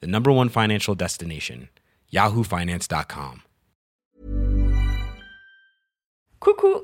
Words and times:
the 0.00 0.06
number 0.06 0.30
one 0.30 0.48
financial 0.48 0.94
destination, 0.94 1.68
yahoofinance.com. 2.12 3.42
Coucou 6.40 6.82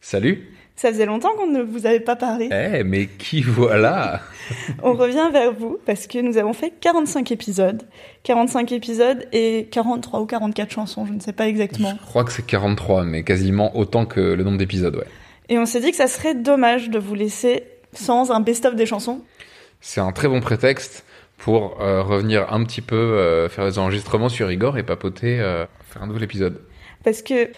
Salut 0.00 0.48
Ça 0.76 0.90
faisait 0.90 1.06
longtemps 1.06 1.34
qu'on 1.36 1.48
ne 1.48 1.62
vous 1.62 1.86
avait 1.86 2.00
pas 2.00 2.16
parlé. 2.16 2.48
Eh, 2.52 2.84
mais 2.84 3.06
qui 3.06 3.42
voilà? 3.46 4.20
On 4.82 4.92
revient 4.94 5.28
vers 5.32 5.52
vous 5.52 5.78
parce 5.86 6.06
que 6.06 6.18
nous 6.18 6.38
avons 6.38 6.52
fait 6.52 6.72
45 6.80 7.32
épisodes. 7.32 7.82
45 8.22 8.70
épisodes 8.72 9.26
et 9.32 9.68
43 9.70 10.20
ou 10.20 10.26
44 10.26 10.70
chansons, 10.70 11.04
je 11.06 11.12
ne 11.12 11.20
sais 11.20 11.32
pas 11.32 11.48
exactement. 11.48 11.96
Je 12.00 12.06
crois 12.06 12.24
que 12.24 12.32
c'est 12.32 12.46
43, 12.46 13.04
mais 13.04 13.24
quasiment 13.24 13.76
autant 13.76 14.06
que 14.06 14.20
le 14.20 14.44
nombre 14.44 14.58
d'épisodes, 14.58 14.94
ouais. 14.94 15.06
Et 15.48 15.58
on 15.58 15.66
s'est 15.66 15.80
dit 15.80 15.90
que 15.90 15.96
ça 15.96 16.06
serait 16.06 16.34
dommage 16.34 16.90
de 16.90 16.98
vous 16.98 17.14
laisser 17.14 17.64
sans 17.92 18.30
un 18.30 18.40
best-of 18.40 18.74
des 18.74 18.86
chansons. 18.86 19.20
C'est 19.80 20.00
un 20.00 20.12
très 20.12 20.28
bon 20.28 20.40
prétexte 20.40 21.04
pour 21.42 21.80
euh, 21.80 22.04
revenir 22.04 22.52
un 22.52 22.62
petit 22.62 22.80
peu 22.80 22.94
euh, 22.94 23.48
faire 23.48 23.64
des 23.64 23.80
enregistrements 23.80 24.28
sur 24.28 24.52
Igor 24.52 24.78
et 24.78 24.84
papoter, 24.84 25.40
euh, 25.40 25.66
faire 25.90 26.00
un 26.00 26.06
nouvel 26.06 26.22
épisode. 26.22 26.60
Parce 27.02 27.20
que, 27.20 27.50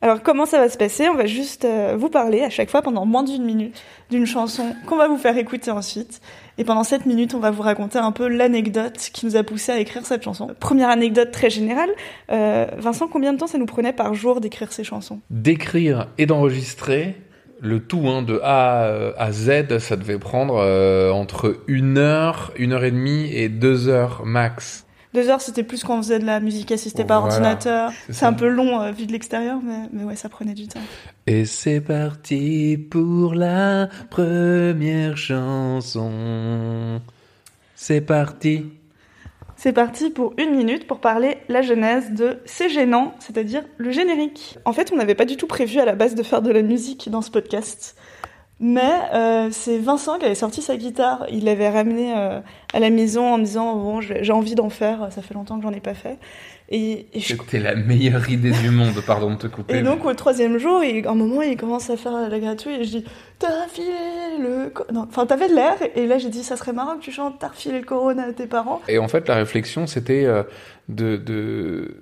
alors 0.00 0.22
comment 0.22 0.46
ça 0.46 0.58
va 0.58 0.70
se 0.70 0.78
passer? 0.78 1.10
On 1.10 1.14
va 1.14 1.26
juste 1.26 1.66
vous 1.96 2.08
parler 2.08 2.42
à 2.42 2.48
chaque 2.48 2.70
fois 2.70 2.80
pendant 2.80 3.04
moins 3.04 3.24
d'une 3.24 3.44
minute 3.44 3.82
d'une 4.10 4.24
chanson 4.24 4.74
qu'on 4.86 4.96
va 4.96 5.08
vous 5.08 5.18
faire 5.18 5.36
écouter 5.36 5.70
ensuite. 5.70 6.22
Et 6.56 6.64
pendant 6.64 6.84
cette 6.84 7.04
minute, 7.04 7.34
on 7.34 7.38
va 7.38 7.50
vous 7.50 7.60
raconter 7.60 7.98
un 7.98 8.12
peu 8.12 8.28
l'anecdote 8.28 9.10
qui 9.12 9.26
nous 9.26 9.36
a 9.36 9.42
poussé 9.42 9.72
à 9.72 9.78
écrire 9.78 10.06
cette 10.06 10.22
chanson. 10.22 10.48
Première 10.58 10.88
anecdote 10.88 11.30
très 11.30 11.50
générale. 11.50 11.90
Vincent, 12.28 13.08
combien 13.08 13.34
de 13.34 13.38
temps 13.38 13.46
ça 13.46 13.58
nous 13.58 13.66
prenait 13.66 13.92
par 13.92 14.14
jour 14.14 14.40
d'écrire 14.40 14.72
ces 14.72 14.84
chansons? 14.84 15.20
D'écrire 15.28 16.08
et 16.16 16.24
d'enregistrer, 16.24 17.16
le 17.60 17.80
tout 17.80 18.06
hein, 18.08 18.22
de 18.22 18.40
A 18.42 19.12
à 19.16 19.32
Z, 19.32 19.78
ça 19.78 19.96
devait 19.96 20.18
prendre 20.18 20.56
euh, 20.58 21.10
entre 21.10 21.56
une 21.66 21.98
heure, 21.98 22.52
une 22.56 22.72
heure 22.72 22.84
et 22.84 22.90
demie 22.90 23.32
et 23.34 23.48
deux 23.48 23.88
heures 23.88 24.22
max. 24.24 24.84
Deux 25.14 25.30
heures, 25.30 25.40
c'était 25.40 25.62
plus 25.62 25.82
quand 25.84 25.98
on 25.98 26.02
faisait 26.02 26.18
de 26.18 26.26
la 26.26 26.38
musique 26.38 26.70
assistée 26.70 27.04
par 27.04 27.22
Voilà, 27.22 27.36
ordinateur. 27.36 27.90
c'est 28.10 28.26
un 28.26 28.34
peu 28.34 28.46
long 28.48 28.80
euh, 28.82 28.90
vu 28.92 29.06
de 29.06 29.12
l'extérieur, 29.12 29.58
mais, 29.64 29.88
mais 29.92 30.04
ouais, 30.04 30.16
ça 30.16 30.28
prenait 30.28 30.52
du 30.54 30.68
temps. 30.68 30.80
Et 31.26 31.46
c'est 31.46 31.80
parti 31.80 32.76
pour 32.90 33.34
la 33.34 33.88
première 34.10 35.16
chanson. 35.16 37.00
C'est 37.74 38.02
parti. 38.02 38.66
C'est 39.60 39.72
parti 39.72 40.10
pour 40.10 40.34
une 40.38 40.54
minute 40.54 40.86
pour 40.86 41.00
parler 41.00 41.38
la 41.48 41.62
genèse 41.62 42.12
de 42.12 42.38
C'est 42.44 42.68
gênant, 42.68 43.14
c'est-à-dire 43.18 43.64
le 43.76 43.90
générique. 43.90 44.56
En 44.64 44.72
fait, 44.72 44.92
on 44.92 44.96
n'avait 44.96 45.16
pas 45.16 45.24
du 45.24 45.36
tout 45.36 45.48
prévu 45.48 45.80
à 45.80 45.84
la 45.84 45.96
base 45.96 46.14
de 46.14 46.22
faire 46.22 46.42
de 46.42 46.52
la 46.52 46.62
musique 46.62 47.10
dans 47.10 47.22
ce 47.22 47.32
podcast. 47.32 47.96
Mais 48.60 48.92
euh, 49.14 49.48
c'est 49.52 49.78
Vincent 49.78 50.18
qui 50.18 50.24
avait 50.24 50.34
sorti 50.34 50.62
sa 50.62 50.76
guitare. 50.76 51.26
Il 51.30 51.44
l'avait 51.44 51.68
ramenée 51.68 52.12
euh, 52.16 52.40
à 52.72 52.80
la 52.80 52.90
maison 52.90 53.34
en 53.34 53.38
me 53.38 53.44
disant 53.44 53.76
bon, 53.76 54.00
j'ai 54.00 54.32
envie 54.32 54.56
d'en 54.56 54.68
faire. 54.68 55.08
Ça 55.12 55.22
fait 55.22 55.34
longtemps 55.34 55.58
que 55.58 55.62
j'en 55.62 55.72
ai 55.72 55.80
pas 55.80 55.94
fait. 55.94 56.18
Et, 56.70 57.06
et 57.14 57.20
je 57.20 57.34
C'était 57.34 57.60
la 57.60 57.74
meilleure 57.74 58.28
idée 58.28 58.50
du 58.50 58.70
monde, 58.70 59.00
pardon 59.06 59.30
de 59.30 59.36
te 59.36 59.46
couper. 59.46 59.78
Et 59.78 59.82
donc 59.82 60.04
au 60.04 60.12
troisième 60.12 60.58
jour, 60.58 60.82
il, 60.84 61.06
à 61.06 61.12
un 61.12 61.14
moment, 61.14 61.40
il 61.40 61.56
commence 61.56 61.88
à 61.88 61.96
faire 61.96 62.28
la 62.28 62.38
gratouille 62.38 62.74
et 62.74 62.84
je 62.84 62.98
dis 62.98 63.04
T'as 63.38 63.64
refilé 63.64 63.86
le. 64.40 64.72
Non, 64.92 65.06
enfin, 65.08 65.24
t'avais 65.24 65.48
de 65.48 65.54
l'air. 65.54 65.76
Et 65.94 66.06
là, 66.06 66.18
j'ai 66.18 66.28
dit 66.28 66.42
Ça 66.42 66.56
serait 66.56 66.72
marrant 66.72 66.96
que 66.96 67.02
tu 67.02 67.12
chantes 67.12 67.36
T'as 67.38 67.48
refilé 67.48 67.78
le 67.78 67.84
corona 67.84 68.24
à 68.24 68.32
tes 68.32 68.46
parents. 68.46 68.82
Et 68.88 68.98
en 68.98 69.08
fait, 69.08 69.28
la 69.28 69.36
réflexion, 69.36 69.86
c'était 69.86 70.24
euh, 70.24 70.42
de, 70.88 71.16
de, 71.16 71.94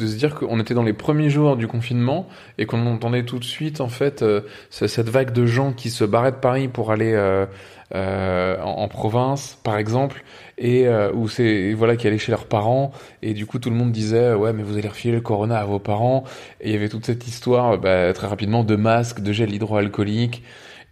de 0.00 0.06
se 0.08 0.16
dire 0.16 0.34
qu'on 0.34 0.58
était 0.58 0.74
dans 0.74 0.82
les 0.82 0.92
premiers 0.92 1.30
jours 1.30 1.56
du 1.56 1.66
confinement 1.68 2.26
et 2.58 2.66
qu'on 2.66 2.84
entendait 2.86 3.24
tout 3.24 3.38
de 3.38 3.44
suite, 3.44 3.80
en 3.80 3.88
fait, 3.88 4.22
euh, 4.22 4.40
ce- 4.70 4.86
cette 4.88 5.08
vague 5.08 5.32
de 5.32 5.46
gens 5.46 5.72
qui 5.72 5.90
se 5.90 6.02
barraient 6.04 6.32
de 6.32 6.36
Paris 6.36 6.66
pour 6.68 6.90
aller 6.90 7.12
euh, 7.12 7.46
euh, 7.94 8.56
en, 8.62 8.82
en 8.82 8.88
province, 8.88 9.58
par 9.62 9.76
exemple, 9.76 10.22
et 10.58 10.86
euh, 10.88 11.12
où 11.12 11.28
c'est 11.28 11.72
voilà 11.74 11.96
qui 11.96 12.06
allaient 12.06 12.18
chez 12.18 12.32
leurs 12.32 12.46
parents. 12.46 12.92
Et 13.22 13.34
du 13.34 13.46
coup 13.46 13.58
tout 13.58 13.70
le 13.70 13.76
monde 13.76 13.92
disait 13.92 14.32
ouais 14.34 14.52
mais 14.52 14.62
vous 14.62 14.76
allez 14.78 14.88
refiler 14.88 15.14
le 15.14 15.20
corona 15.20 15.58
à 15.58 15.64
vos 15.64 15.78
parents 15.78 16.24
et 16.60 16.68
il 16.68 16.72
y 16.72 16.76
avait 16.76 16.88
toute 16.88 17.04
cette 17.06 17.26
histoire 17.28 17.78
bah, 17.78 18.12
très 18.12 18.26
rapidement 18.26 18.62
de 18.64 18.76
masques, 18.76 19.20
de 19.20 19.32
gel 19.32 19.52
hydroalcoolique 19.54 20.42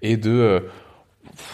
et 0.03 0.17
de 0.17 0.31
euh, 0.31 0.61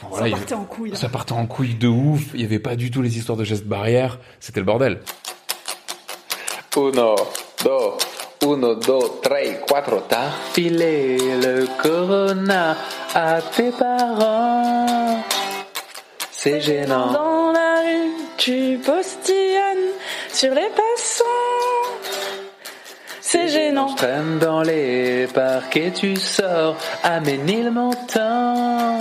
voilà, 0.02 0.16
ça 0.16 0.22
avait- 0.22 0.30
partait 0.32 0.54
en 0.54 0.64
couille. 0.64 0.96
ça 0.96 1.08
partait 1.08 1.32
en 1.32 1.46
couille 1.46 1.74
de 1.74 1.88
ouf, 1.88 2.22
il 2.34 2.40
y 2.40 2.44
avait 2.44 2.58
pas 2.58 2.74
du 2.76 2.90
tout 2.90 3.02
les 3.02 3.18
histoires 3.18 3.36
de 3.36 3.44
gestes 3.44 3.66
barrières, 3.66 4.18
c'était 4.40 4.60
le 4.60 4.66
bordel. 4.66 5.00
Uno, 6.76 7.14
dos, 7.64 7.96
uno, 8.42 8.74
dos, 8.74 9.20
tres, 9.22 9.58
cuatro, 9.66 10.02
t'as 10.06 10.30
filé 10.52 11.16
le 11.42 11.66
corona 11.82 12.76
à 13.14 13.40
tes 13.40 13.70
parents. 13.72 15.22
C'est 16.30 16.60
gênant. 16.60 17.10
Dans 17.12 17.52
la 17.52 17.80
rue, 17.80 18.12
tu 18.36 18.78
postillonnes 18.84 19.92
sur 20.30 20.54
les 20.54 20.68
passants. 20.76 21.24
C'est 23.22 23.48
gênant. 23.48 23.88
Je 23.88 23.96
traîne 23.96 24.38
dans 24.38 24.60
les 24.60 25.26
parcs 25.32 25.76
et 25.76 25.90
tu 25.90 26.16
sors 26.16 26.76
à 27.02 27.20
Ménilmontant. 27.20 28.98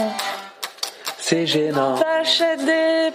C'est 1.19 1.45
gênant. 1.45 1.95
T'achètes 1.97 2.63
des 2.63 3.11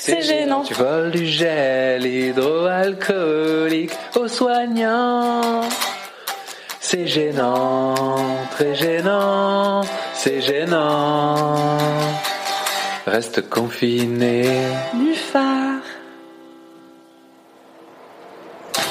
C'est 0.00 0.22
gênant. 0.22 0.62
Tu 0.62 0.72
voles 0.72 1.10
du 1.10 1.26
gel 1.26 2.06
hydroalcoolique 2.06 3.92
aux 4.16 4.28
soignants. 4.28 5.60
C'est 6.80 7.06
gênant, 7.06 7.94
très 8.50 8.74
gênant, 8.74 9.82
c'est 10.14 10.40
gênant. 10.40 11.76
Reste 13.06 13.48
confiné. 13.50 14.44
Du 14.94 15.14
phare. 15.14 15.82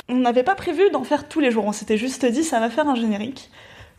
On 0.09 0.15
n'avait 0.15 0.43
pas 0.43 0.55
prévu 0.55 0.91
d'en 0.91 1.03
faire 1.03 1.27
tous 1.27 1.39
les 1.39 1.49
jours. 1.49 1.65
On 1.65 1.71
s'était 1.71 1.97
juste 1.97 2.23
dit, 2.25 2.43
ça 2.43 2.59
va 2.59 2.69
faire 2.69 2.87
un 2.87 2.95
générique. 2.95 3.49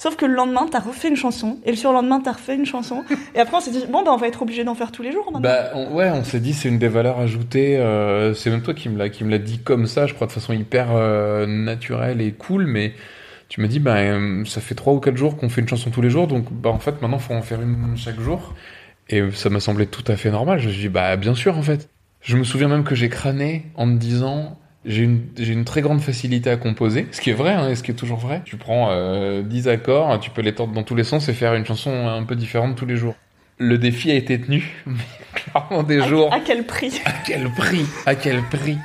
Sauf 0.03 0.17
que 0.17 0.25
le 0.25 0.33
lendemain, 0.33 0.67
t'as 0.71 0.79
refait 0.79 1.09
une 1.09 1.17
chanson. 1.17 1.59
Et 1.67 1.71
le 1.71 1.77
surlendemain, 1.77 2.21
t'as 2.25 2.33
refait 2.33 2.55
une 2.55 2.65
chanson. 2.65 3.05
Et 3.35 3.39
après, 3.39 3.59
on 3.59 3.61
s'est 3.61 3.71
dit, 3.71 3.85
bon, 3.87 4.03
bah, 4.03 4.13
on 4.15 4.17
va 4.17 4.29
être 4.29 4.41
obligé 4.41 4.65
d'en 4.65 4.75
faire 4.75 4.93
tous 4.93 5.03
les 5.03 5.13
jours 5.13 5.31
maintenant. 5.31 5.41
Bah 5.41 5.77
ouais, 5.93 6.09
on 6.11 6.25
s'est 6.25 6.41
dit 6.41 6.55
c'est 6.55 6.71
une 6.71 6.79
des 6.79 6.89
valeurs 6.89 7.21
ajoutées. 7.21 7.77
euh, 7.77 8.33
c'est 8.33 8.49
même 8.49 8.63
toi 8.63 8.73
qui 8.73 8.89
me 8.89 8.97
l'a 8.97 9.11
qui 9.11 9.25
me 9.25 9.31
l'a 9.31 9.37
dit 9.37 9.59
comme 9.59 9.87
ça, 9.87 10.07
je 10.07 10.15
crois 10.15 10.27
de 10.27 10.33
façon 10.33 10.55
hyper 10.55 10.87
euh, 10.93 11.45
naturelle 11.45 12.23
et 12.23 12.33
cool, 12.33 12.65
mais 12.65 12.95
tu 13.51 13.61
me 13.61 13.69
dis 13.69 13.79
bah 13.79 13.97
euh, 13.97 14.43
ça 14.47 14.63
fait 14.63 14.75
trois 14.75 14.95
ou 14.95 15.01
quatre 15.01 15.19
jours 15.19 15.37
qu'on 15.37 15.51
fait 15.51 15.61
une 15.61 15.69
chanson 15.69 15.91
tous 15.91 16.01
les 16.01 16.09
jours, 16.09 16.29
donc 16.29 16.51
bah 16.51 16.71
en 16.71 16.79
fait 16.79 17.03
maintenant 17.03 17.19
faut 17.19 17.35
en 17.35 17.43
faire 17.43 17.61
une 17.61 17.95
chaque 17.99 18.21
jour. 18.21 18.55
Et 19.11 19.31
ça 19.33 19.51
m'a 19.51 19.61
semblé 19.61 19.87
tout 19.87 20.05
à 20.07 20.17
fait 20.17 20.31
normal. 20.31 20.61
Je 20.61 20.69
me 20.69 20.73
suis 20.73 20.83
dit 20.83 20.89
bah 20.89 21.15
bien 21.19 21.35
sûr 21.35 21.59
en 21.59 21.63
fait. 21.63 21.91
Je 22.23 22.39
me 22.39 22.45
souviens 22.45 22.69
même 22.69 22.85
que 22.85 22.95
j'ai 22.95 23.11
crâné 23.11 23.67
en 23.75 23.85
me 23.85 23.99
disant 23.99 24.59
j'ai 24.85 25.03
une, 25.03 25.27
j'ai 25.37 25.53
une 25.53 25.65
très 25.65 25.83
grande 25.83 26.01
facilité 26.01 26.51
à 26.51 26.57
composer, 26.57 27.07
ce 27.11 27.21
qui 27.21 27.31
est 27.31 27.35
vrai, 27.35 27.53
hein, 27.53 27.69
et 27.69 27.75
ce 27.77 27.83
qui 27.83 27.91
est 27.91 27.95
toujours 27.95 28.19
vrai. 28.19 28.43
Tu 28.45 28.57
prends 28.57 28.89
euh, 28.91 29.43
10 29.43 29.69
accords, 29.69 30.19
tu 30.21 30.31
peux 30.31 30.43
les 30.43 30.55
tordre 30.55 30.73
dans 30.73 30.83
tous 30.83 30.95
les 30.95 31.05
sens 31.05 31.29
et 31.29 31.33
faire 31.35 31.55
une 31.55 31.67
chanson 31.67 32.09
un 32.09 32.23
peu 32.25 32.37
différente 32.37 32.77
tous 32.77 32.87
les 32.87 32.97
jours. 32.97 33.15
Le 33.59 33.77
défi 33.77 34.11
a 34.11 34.15
été 34.15 34.41
tenu, 34.41 34.83
mais 34.87 34.95
clairement 35.35 35.83
des 35.83 36.01
à, 36.01 36.09
jours. 36.09 36.33
à 36.33 36.41
quel 36.41 36.65
prix? 36.65 37.01
À 37.05 37.13
quel 37.27 37.51
prix? 37.51 37.85
À 38.07 38.15
quel 38.15 38.43
prix? 38.45 38.79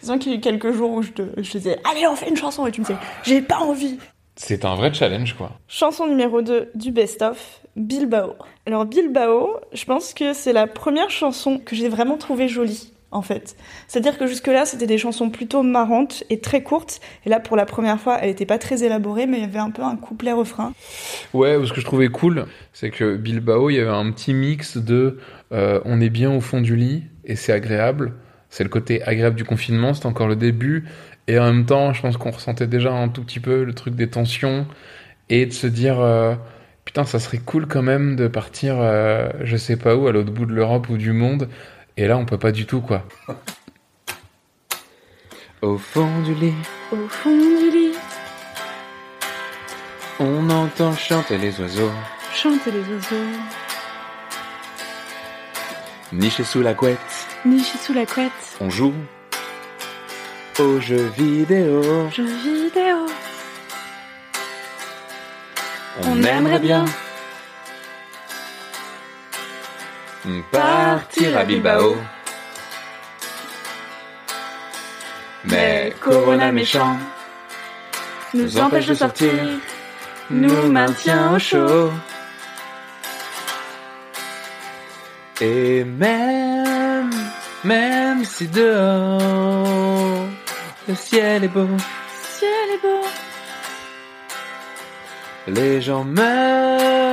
Disons 0.00 0.18
qu'il 0.18 0.32
y 0.32 0.34
a 0.34 0.38
eu 0.38 0.40
quelques 0.40 0.72
jours 0.72 0.90
où 0.90 1.02
je 1.02 1.10
te, 1.10 1.22
je 1.36 1.48
te 1.48 1.58
disais, 1.58 1.78
allez, 1.88 2.06
on 2.08 2.16
fait 2.16 2.28
une 2.28 2.36
chanson. 2.36 2.66
Et 2.66 2.72
tu 2.72 2.80
me 2.80 2.86
disais, 2.86 2.98
j'ai 3.22 3.40
pas 3.40 3.58
envie. 3.58 3.98
C'est 4.34 4.64
un 4.64 4.74
vrai 4.74 4.92
challenge, 4.92 5.34
quoi. 5.34 5.52
Chanson 5.68 6.08
numéro 6.08 6.42
2 6.42 6.72
du 6.74 6.90
best-of, 6.90 7.60
Bilbao. 7.76 8.34
Alors 8.66 8.84
Bilbao, 8.86 9.60
je 9.72 9.84
pense 9.84 10.14
que 10.14 10.32
c'est 10.32 10.52
la 10.52 10.66
première 10.66 11.10
chanson 11.10 11.58
que 11.58 11.76
j'ai 11.76 11.88
vraiment 11.88 12.16
trouvée 12.16 12.48
jolie, 12.48 12.92
en 13.12 13.22
fait. 13.22 13.56
C'est-à-dire 13.86 14.18
que 14.18 14.26
jusque-là, 14.26 14.64
c'était 14.64 14.86
des 14.86 14.98
chansons 14.98 15.30
plutôt 15.30 15.62
marrantes 15.62 16.24
et 16.30 16.40
très 16.40 16.62
courtes. 16.62 17.00
Et 17.24 17.28
là, 17.28 17.38
pour 17.38 17.56
la 17.56 17.66
première 17.66 18.00
fois, 18.00 18.18
elle 18.20 18.30
était 18.30 18.46
pas 18.46 18.58
très 18.58 18.82
élaborée, 18.82 19.26
mais 19.26 19.38
il 19.38 19.42
y 19.42 19.44
avait 19.44 19.58
un 19.58 19.70
peu 19.70 19.82
un 19.82 19.96
couplet-refrain. 19.96 20.72
Ouais, 21.34 21.58
ce 21.64 21.72
que 21.72 21.80
je 21.80 21.86
trouvais 21.86 22.08
cool, 22.08 22.46
c'est 22.72 22.90
que 22.90 23.16
Bilbao, 23.16 23.70
il 23.70 23.76
y 23.76 23.80
avait 23.80 23.90
un 23.90 24.10
petit 24.10 24.34
mix 24.34 24.78
de 24.78 25.18
euh, 25.52 25.80
on 25.84 26.00
est 26.00 26.10
bien 26.10 26.34
au 26.34 26.40
fond 26.40 26.60
du 26.60 26.74
lit 26.74 27.04
et 27.24 27.36
c'est 27.36 27.52
agréable. 27.52 28.14
C'est 28.48 28.64
le 28.64 28.70
côté 28.70 29.02
agréable 29.02 29.36
du 29.36 29.44
confinement, 29.44 29.94
c'était 29.94 30.06
encore 30.06 30.28
le 30.28 30.36
début. 30.36 30.84
Et 31.28 31.38
en 31.38 31.44
même 31.44 31.66
temps, 31.66 31.92
je 31.92 32.02
pense 32.02 32.16
qu'on 32.16 32.30
ressentait 32.30 32.66
déjà 32.66 32.92
un 32.92 33.08
tout 33.08 33.22
petit 33.22 33.40
peu 33.40 33.64
le 33.64 33.72
truc 33.74 33.94
des 33.94 34.08
tensions 34.08 34.66
et 35.28 35.46
de 35.46 35.52
se 35.52 35.66
dire 35.66 36.00
euh, 36.00 36.34
putain, 36.84 37.04
ça 37.04 37.18
serait 37.18 37.38
cool 37.38 37.66
quand 37.66 37.82
même 37.82 38.16
de 38.16 38.28
partir, 38.28 38.76
euh, 38.78 39.28
je 39.42 39.56
sais 39.56 39.76
pas 39.76 39.96
où, 39.96 40.08
à 40.08 40.12
l'autre 40.12 40.32
bout 40.32 40.46
de 40.46 40.52
l'Europe 40.52 40.88
ou 40.88 40.96
du 40.96 41.12
monde. 41.12 41.48
Et 41.96 42.06
là, 42.06 42.16
on 42.16 42.24
peut 42.24 42.38
pas 42.38 42.52
du 42.52 42.66
tout, 42.66 42.80
quoi. 42.80 43.02
Au 45.62 45.76
fond 45.78 46.22
du 46.22 46.34
lit, 46.34 46.54
Au 46.90 47.06
fond 47.08 47.30
du 47.30 47.70
lit, 47.70 47.94
on 50.18 50.50
entend 50.50 50.92
chanter 50.96 51.38
les 51.38 51.60
oiseaux. 51.60 51.92
chanter 52.34 52.72
les 52.72 52.80
oiseaux, 52.80 53.28
Niché 56.12 56.42
sous 56.42 56.62
la 56.62 56.74
couette, 56.74 56.98
niché 57.44 57.78
sous 57.78 57.92
la 57.92 58.06
couette, 58.06 58.32
on 58.60 58.70
joue 58.70 58.92
aux 60.58 60.80
jeux 60.80 61.12
vidéo. 61.16 62.10
jeux 62.10 62.24
vidéo. 62.24 63.06
On, 66.02 66.22
aimerait 66.22 66.58
bien 66.58 66.84
partir 70.50 71.36
à 71.36 71.44
Bilbao. 71.44 71.96
Mais 75.44 75.92
Corona 76.00 76.52
méchant 76.52 76.96
nous 78.34 78.58
empêche 78.58 78.86
de 78.86 78.94
sortir, 78.94 79.32
nous 80.30 80.68
maintient 80.68 81.34
au 81.34 81.38
chaud. 81.38 81.90
Et 85.40 85.82
même, 85.84 87.10
même 87.64 88.24
si 88.24 88.46
dehors 88.46 90.26
le 90.88 90.94
ciel 90.94 91.44
est 91.44 91.48
beau, 91.48 91.68
ciel 92.38 92.70
est 92.74 92.82
beau. 92.82 93.02
les 95.48 95.80
gens 95.80 96.04
meurent 96.04 97.11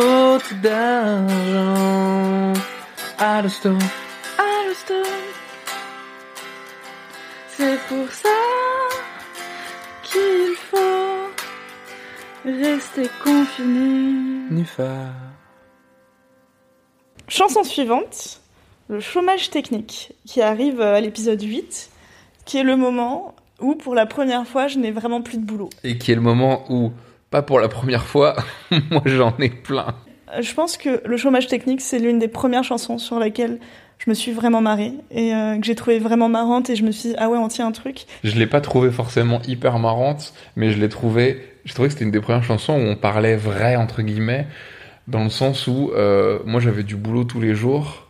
faute 0.00 0.54
d'argent 0.62 2.52
à 3.18 3.42
l'hosto. 3.42 3.70
à 4.38 4.66
l'hosto. 4.66 4.94
C'est 7.48 7.78
pour 7.88 8.08
ça 8.10 8.28
qu'il 10.04 10.54
faut 10.70 11.30
rester 12.44 13.08
confiné. 13.24 14.50
Nufa. 14.50 15.08
Chanson 17.26 17.64
suivante, 17.64 18.40
le 18.88 19.00
chômage 19.00 19.50
technique, 19.50 20.12
qui 20.24 20.40
arrive 20.40 20.80
à 20.80 21.00
l'épisode 21.00 21.42
8, 21.42 21.90
qui 22.44 22.58
est 22.58 22.62
le 22.62 22.76
moment 22.76 23.34
où 23.60 23.74
pour 23.74 23.96
la 23.96 24.06
première 24.06 24.46
fois 24.46 24.68
je 24.68 24.78
n'ai 24.78 24.92
vraiment 24.92 25.22
plus 25.22 25.38
de 25.38 25.44
boulot. 25.44 25.70
Et 25.82 25.98
qui 25.98 26.12
est 26.12 26.14
le 26.14 26.20
moment 26.20 26.64
où, 26.70 26.92
pas 27.30 27.42
pour 27.42 27.60
la 27.60 27.68
première 27.68 28.04
fois, 28.04 28.36
moi 28.90 29.02
j'en 29.04 29.34
ai 29.38 29.50
plein. 29.50 29.94
Euh, 30.34 30.42
Je 30.42 30.54
pense 30.54 30.76
que 30.76 31.02
le 31.04 31.16
chômage 31.16 31.46
technique, 31.46 31.80
c'est 31.80 31.98
l'une 31.98 32.18
des 32.18 32.28
premières 32.28 32.64
chansons 32.64 32.98
sur 32.98 33.18
laquelle 33.18 33.58
je 33.98 34.08
me 34.08 34.14
suis 34.14 34.32
vraiment 34.32 34.60
marrée 34.60 34.92
et 35.10 35.34
euh, 35.34 35.58
que 35.58 35.66
j'ai 35.66 35.74
trouvé 35.74 35.98
vraiment 35.98 36.28
marrante 36.28 36.70
et 36.70 36.76
je 36.76 36.84
me 36.84 36.92
suis 36.92 37.10
dit, 37.10 37.14
ah 37.18 37.28
ouais, 37.28 37.38
on 37.38 37.48
tient 37.48 37.66
un 37.66 37.72
truc. 37.72 38.06
Je 38.22 38.38
l'ai 38.38 38.46
pas 38.46 38.60
trouvé 38.60 38.90
forcément 38.90 39.40
hyper 39.46 39.78
marrante, 39.78 40.32
mais 40.56 40.70
je 40.70 40.78
l'ai 40.78 40.88
trouvé. 40.88 41.42
J'ai 41.64 41.74
trouvé 41.74 41.88
que 41.88 41.94
c'était 41.94 42.04
une 42.04 42.12
des 42.12 42.20
premières 42.20 42.44
chansons 42.44 42.74
où 42.74 42.82
on 42.86 42.96
parlait 42.96 43.36
vrai 43.36 43.76
entre 43.76 44.02
guillemets, 44.02 44.46
dans 45.08 45.24
le 45.24 45.30
sens 45.30 45.66
où 45.66 45.90
euh, 45.94 46.38
moi 46.46 46.60
j'avais 46.60 46.84
du 46.84 46.96
boulot 46.96 47.24
tous 47.24 47.40
les 47.40 47.54
jours 47.54 48.06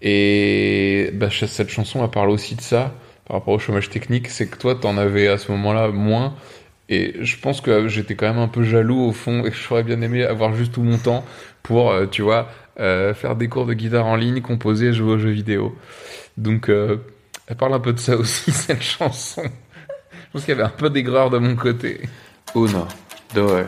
et 0.00 1.10
bah, 1.14 1.28
cette 1.30 1.68
chanson 1.68 2.02
elle 2.02 2.10
parle 2.10 2.30
aussi 2.30 2.54
de 2.54 2.62
ça 2.62 2.94
par 3.26 3.36
rapport 3.36 3.54
au 3.54 3.58
chômage 3.58 3.90
technique. 3.90 4.28
C'est 4.28 4.46
que 4.48 4.56
toi 4.56 4.74
t'en 4.74 4.96
avais 4.96 5.28
à 5.28 5.38
ce 5.38 5.50
moment-là 5.52 5.88
moins. 5.88 6.34
Et 6.90 7.14
je 7.24 7.38
pense 7.38 7.60
que 7.60 7.88
j'étais 7.88 8.16
quand 8.16 8.26
même 8.26 8.42
un 8.42 8.48
peu 8.48 8.64
jaloux 8.64 9.00
au 9.00 9.12
fond 9.12 9.44
et 9.44 9.50
que 9.50 9.56
j'aurais 9.68 9.84
bien 9.84 10.00
aimé 10.02 10.24
avoir 10.24 10.54
juste 10.54 10.72
tout 10.72 10.82
mon 10.82 10.98
temps 10.98 11.24
pour, 11.62 11.90
euh, 11.90 12.06
tu 12.06 12.22
vois, 12.22 12.48
euh, 12.80 13.14
faire 13.14 13.36
des 13.36 13.48
cours 13.48 13.64
de 13.64 13.74
guitare 13.74 14.06
en 14.06 14.16
ligne, 14.16 14.42
composer, 14.42 14.92
jouer 14.92 15.12
aux 15.12 15.18
jeux 15.18 15.30
vidéo. 15.30 15.74
Donc, 16.36 16.68
euh, 16.68 16.98
elle 17.46 17.56
parle 17.56 17.74
un 17.74 17.80
peu 17.80 17.92
de 17.92 17.98
ça 17.98 18.16
aussi, 18.18 18.50
cette 18.50 18.82
chanson. 18.82 19.42
Je 19.44 20.32
pense 20.32 20.44
qu'il 20.44 20.50
y 20.50 20.58
avait 20.58 20.66
un 20.66 20.68
peu 20.68 20.90
d'aigreur 20.90 21.30
de 21.30 21.38
mon 21.38 21.56
côté. 21.56 22.02
Uno, 22.54 22.86
deux, 23.34 23.66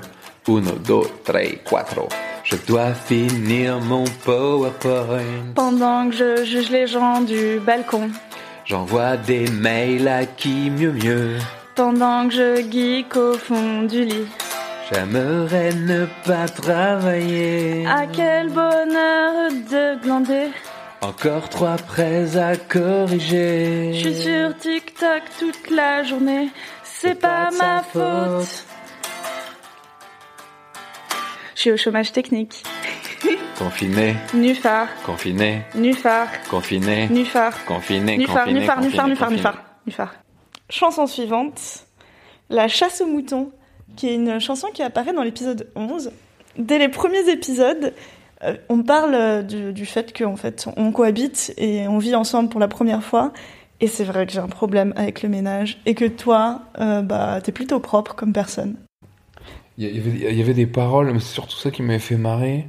uno, 0.48 0.72
deux, 0.84 1.08
tres, 1.24 1.60
cuatro. 1.64 2.08
Je 2.44 2.56
dois 2.66 2.92
finir 2.92 3.80
mon 3.80 4.04
PowerPoint. 4.24 5.52
Pendant 5.54 6.10
que 6.10 6.16
je 6.16 6.44
juge 6.44 6.70
les 6.70 6.88
gens 6.88 7.20
du 7.20 7.60
balcon, 7.64 8.10
J'envoie 8.64 9.16
des 9.16 9.50
mails 9.50 10.06
à 10.06 10.24
qui 10.24 10.70
mieux 10.70 10.92
mieux. 10.92 11.36
Pendant 11.74 12.28
que 12.28 12.34
je 12.34 12.70
geek 12.70 13.16
au 13.16 13.34
fond 13.34 13.82
du 13.82 14.04
lit. 14.04 14.26
J'aimerais 14.92 15.72
ne 15.72 16.06
pas 16.26 16.46
travailler. 16.48 17.84
Ah 17.88 18.04
quel 18.12 18.48
bonheur 18.50 19.50
de 19.70 20.02
glander. 20.02 20.48
Encore 21.00 21.48
trois 21.48 21.76
prêts 21.76 22.36
à 22.36 22.56
corriger. 22.56 23.92
Je 23.94 23.98
suis 24.10 24.22
sur 24.22 24.56
TikTok 24.56 25.22
toute 25.38 25.70
la 25.70 26.02
journée. 26.02 26.50
C'est 26.84 27.14
pas 27.18 27.50
ma 27.58 27.82
faute. 27.82 28.66
Je 31.54 31.60
suis 31.60 31.72
au 31.72 31.76
chômage 31.76 32.12
technique. 32.12 32.62
Confiné, 33.58 34.16
Nufar, 34.34 34.88
confiné, 35.04 35.62
nufar, 35.76 36.26
confiné, 36.50 37.08
nufar, 37.08 37.64
confiné, 37.64 38.18
nufar, 38.18 38.46
nufar, 38.48 38.80
nufar, 38.80 39.08
nufar, 39.30 39.54
nufar. 39.86 40.21
Chanson 40.72 41.06
suivante, 41.06 41.86
La 42.48 42.66
chasse 42.66 43.02
aux 43.02 43.06
moutons, 43.06 43.52
qui 43.94 44.08
est 44.08 44.14
une 44.14 44.40
chanson 44.40 44.68
qui 44.72 44.82
apparaît 44.82 45.12
dans 45.12 45.22
l'épisode 45.22 45.68
11. 45.76 46.12
Dès 46.56 46.78
les 46.78 46.88
premiers 46.88 47.30
épisodes, 47.30 47.92
euh, 48.42 48.56
on 48.70 48.82
parle 48.82 49.14
euh, 49.14 49.42
du, 49.42 49.84
fait 49.84 50.16
qu'en 50.16 50.34
fait, 50.36 50.66
on 50.78 50.90
cohabite 50.90 51.52
et 51.58 51.86
on 51.88 51.98
vit 51.98 52.14
ensemble 52.14 52.48
pour 52.48 52.58
la 52.58 52.68
première 52.68 53.02
fois. 53.02 53.34
Et 53.80 53.86
c'est 53.86 54.04
vrai 54.04 54.24
que 54.24 54.32
j'ai 54.32 54.38
un 54.38 54.48
problème 54.48 54.94
avec 54.96 55.22
le 55.22 55.28
ménage 55.28 55.78
et 55.84 55.94
que 55.94 56.06
toi, 56.06 56.62
euh, 56.78 57.02
bah, 57.02 57.42
t'es 57.42 57.52
plutôt 57.52 57.78
propre 57.78 58.14
comme 58.14 58.32
personne. 58.32 58.76
Il 59.76 59.84
y 59.84 60.40
avait 60.40 60.54
des 60.54 60.66
paroles, 60.66 61.12
mais 61.12 61.20
c'est 61.20 61.34
surtout 61.34 61.58
ça 61.58 61.70
qui 61.70 61.82
m'avait 61.82 61.98
fait 61.98 62.16
marrer. 62.16 62.66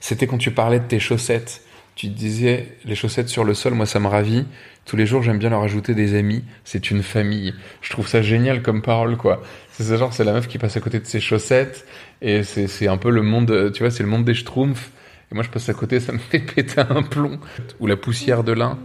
C'était 0.00 0.26
quand 0.26 0.38
tu 0.38 0.50
parlais 0.50 0.80
de 0.80 0.86
tes 0.86 1.00
chaussettes. 1.00 1.62
Tu 1.94 2.08
disais, 2.08 2.68
les 2.84 2.94
chaussettes 2.94 3.28
sur 3.28 3.44
le 3.44 3.52
sol, 3.54 3.74
moi 3.74 3.86
ça 3.86 4.00
me 4.00 4.06
ravit. 4.08 4.46
Tous 4.86 4.96
les 4.96 5.06
jours, 5.06 5.22
j'aime 5.22 5.38
bien 5.38 5.50
leur 5.50 5.62
ajouter 5.62 5.94
des 5.94 6.14
amis. 6.18 6.42
C'est 6.64 6.90
une 6.90 7.02
famille. 7.02 7.54
Je 7.82 7.90
trouve 7.90 8.08
ça 8.08 8.22
génial 8.22 8.62
comme 8.62 8.82
parole, 8.82 9.16
quoi. 9.16 9.42
C'est 9.70 9.84
ça, 9.84 9.96
genre, 9.96 10.12
c'est 10.12 10.24
la 10.24 10.32
meuf 10.32 10.48
qui 10.48 10.58
passe 10.58 10.76
à 10.76 10.80
côté 10.80 10.98
de 10.98 11.04
ses 11.06 11.20
chaussettes. 11.20 11.86
Et 12.22 12.42
c'est, 12.42 12.66
c'est 12.66 12.88
un 12.88 12.96
peu 12.96 13.10
le 13.10 13.22
monde, 13.22 13.70
tu 13.74 13.82
vois, 13.82 13.90
c'est 13.90 14.02
le 14.02 14.08
monde 14.08 14.24
des 14.24 14.34
schtroumpfs. 14.34 14.90
Et 15.30 15.34
moi, 15.34 15.44
je 15.44 15.50
passe 15.50 15.68
à 15.68 15.74
côté, 15.74 16.00
ça 16.00 16.12
me 16.12 16.18
fait 16.30 16.40
péter 16.40 16.80
un 16.80 17.02
plomb. 17.02 17.38
Ou 17.78 17.86
la 17.86 17.96
poussière 17.96 18.42
de 18.42 18.52
l'un 18.52 18.78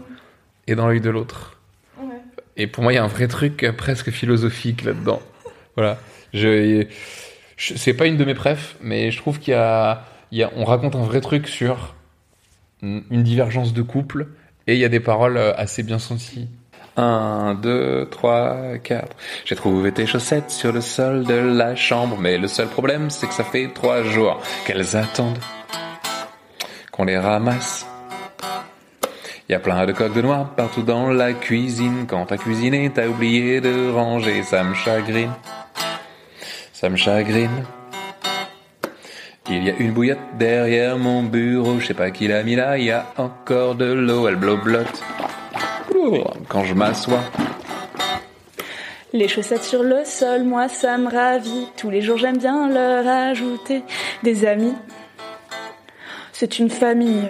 est 0.67 0.75
dans 0.75 0.87
l'œil 0.87 1.01
de 1.01 1.09
l'autre. 1.09 1.59
Et 2.57 2.67
pour 2.67 2.83
moi, 2.83 2.91
il 2.91 2.95
y 2.97 2.99
a 2.99 3.03
un 3.03 3.07
vrai 3.07 3.27
truc 3.27 3.65
presque 3.77 4.11
philosophique 4.11 4.83
là-dedans. 4.83 5.21
Voilà. 5.75 5.99
Je, 6.33 6.85
je- 7.55 7.73
c'est 7.75 7.93
pas 7.93 8.05
une 8.05 8.17
de 8.17 8.25
mes 8.25 8.33
prefs, 8.35 8.75
mais 8.81 9.11
je 9.11 9.17
trouve 9.17 9.39
qu'il 9.39 9.53
y 9.53 9.55
a, 9.55 10.03
on 10.55 10.65
raconte 10.65 10.95
un 10.95 11.03
vrai 11.03 11.21
truc 11.21 11.47
sur 11.47 11.95
une 12.81 13.03
une 13.09 13.23
divergence 13.23 13.73
de 13.73 13.81
couple 13.81 14.27
et 14.67 14.73
il 14.73 14.79
y 14.79 14.85
a 14.85 14.89
des 14.89 14.99
paroles 14.99 15.37
euh, 15.37 15.53
assez 15.55 15.81
bien 15.81 15.97
senties. 15.97 16.49
Un, 16.97 17.53
deux, 17.53 18.07
trois, 18.09 18.77
quatre. 18.83 19.15
J'ai 19.45 19.55
trouvé 19.55 19.91
tes 19.91 20.07
chaussettes 20.07 20.49
sur 20.49 20.71
le 20.71 20.81
sol 20.81 21.25
de 21.25 21.35
la 21.35 21.75
chambre, 21.75 22.17
mais 22.19 22.39
le 22.39 22.47
seul 22.47 22.67
problème, 22.67 23.11
c'est 23.11 23.27
que 23.27 23.35
ça 23.35 23.43
fait 23.43 23.69
trois 23.73 24.01
jours 24.03 24.41
qu'elles 24.65 24.97
attendent 24.97 25.37
qu'on 26.91 27.03
les 27.05 27.19
ramasse. 27.19 27.85
Il 29.47 29.51
y 29.51 29.55
a 29.55 29.59
plein 29.59 29.85
de 29.85 29.91
coques 29.93 30.15
de 30.15 30.21
noix 30.21 30.51
partout 30.57 30.81
dans 30.81 31.09
la 31.09 31.33
cuisine. 31.33 32.05
Quand 32.07 32.25
t'as 32.25 32.37
cuisiné, 32.37 32.91
t'as 32.93 33.07
oublié 33.07 33.61
de 33.61 33.91
ranger. 33.91 34.41
Ça 34.43 34.63
me 34.63 34.73
chagrine. 34.73 35.31
Ça 36.73 36.89
me 36.89 36.97
chagrine. 36.97 37.63
Il 39.49 39.63
y 39.63 39.69
a 39.69 39.73
une 39.79 39.93
bouillotte 39.93 40.19
derrière 40.37 40.97
mon 40.97 41.23
bureau. 41.23 41.79
Je 41.79 41.87
sais 41.87 41.93
pas 41.93 42.11
qui 42.11 42.27
l'a 42.27 42.43
mis 42.43 42.55
là. 42.55 42.77
Il 42.77 42.85
y 42.85 42.91
a 42.91 43.05
encore 43.17 43.75
de 43.75 43.85
l'eau. 43.85 44.27
Elle 44.27 44.35
bloblotte. 44.35 45.01
Quand 46.49 46.63
je 46.65 46.73
m'assois. 46.73 47.23
Les 49.13 49.29
chaussettes 49.29 49.63
sur 49.63 49.83
le 49.83 50.03
sol, 50.03 50.43
moi 50.43 50.67
ça 50.67 50.97
me 50.97 51.09
ravit. 51.09 51.67
Tous 51.77 51.89
les 51.89 52.01
jours 52.01 52.17
j'aime 52.17 52.37
bien 52.37 52.67
leur 52.67 53.07
ajouter 53.07 53.83
des 54.21 54.45
amis. 54.45 54.75
C'est 56.33 56.59
une 56.59 56.69
famille. 56.69 57.29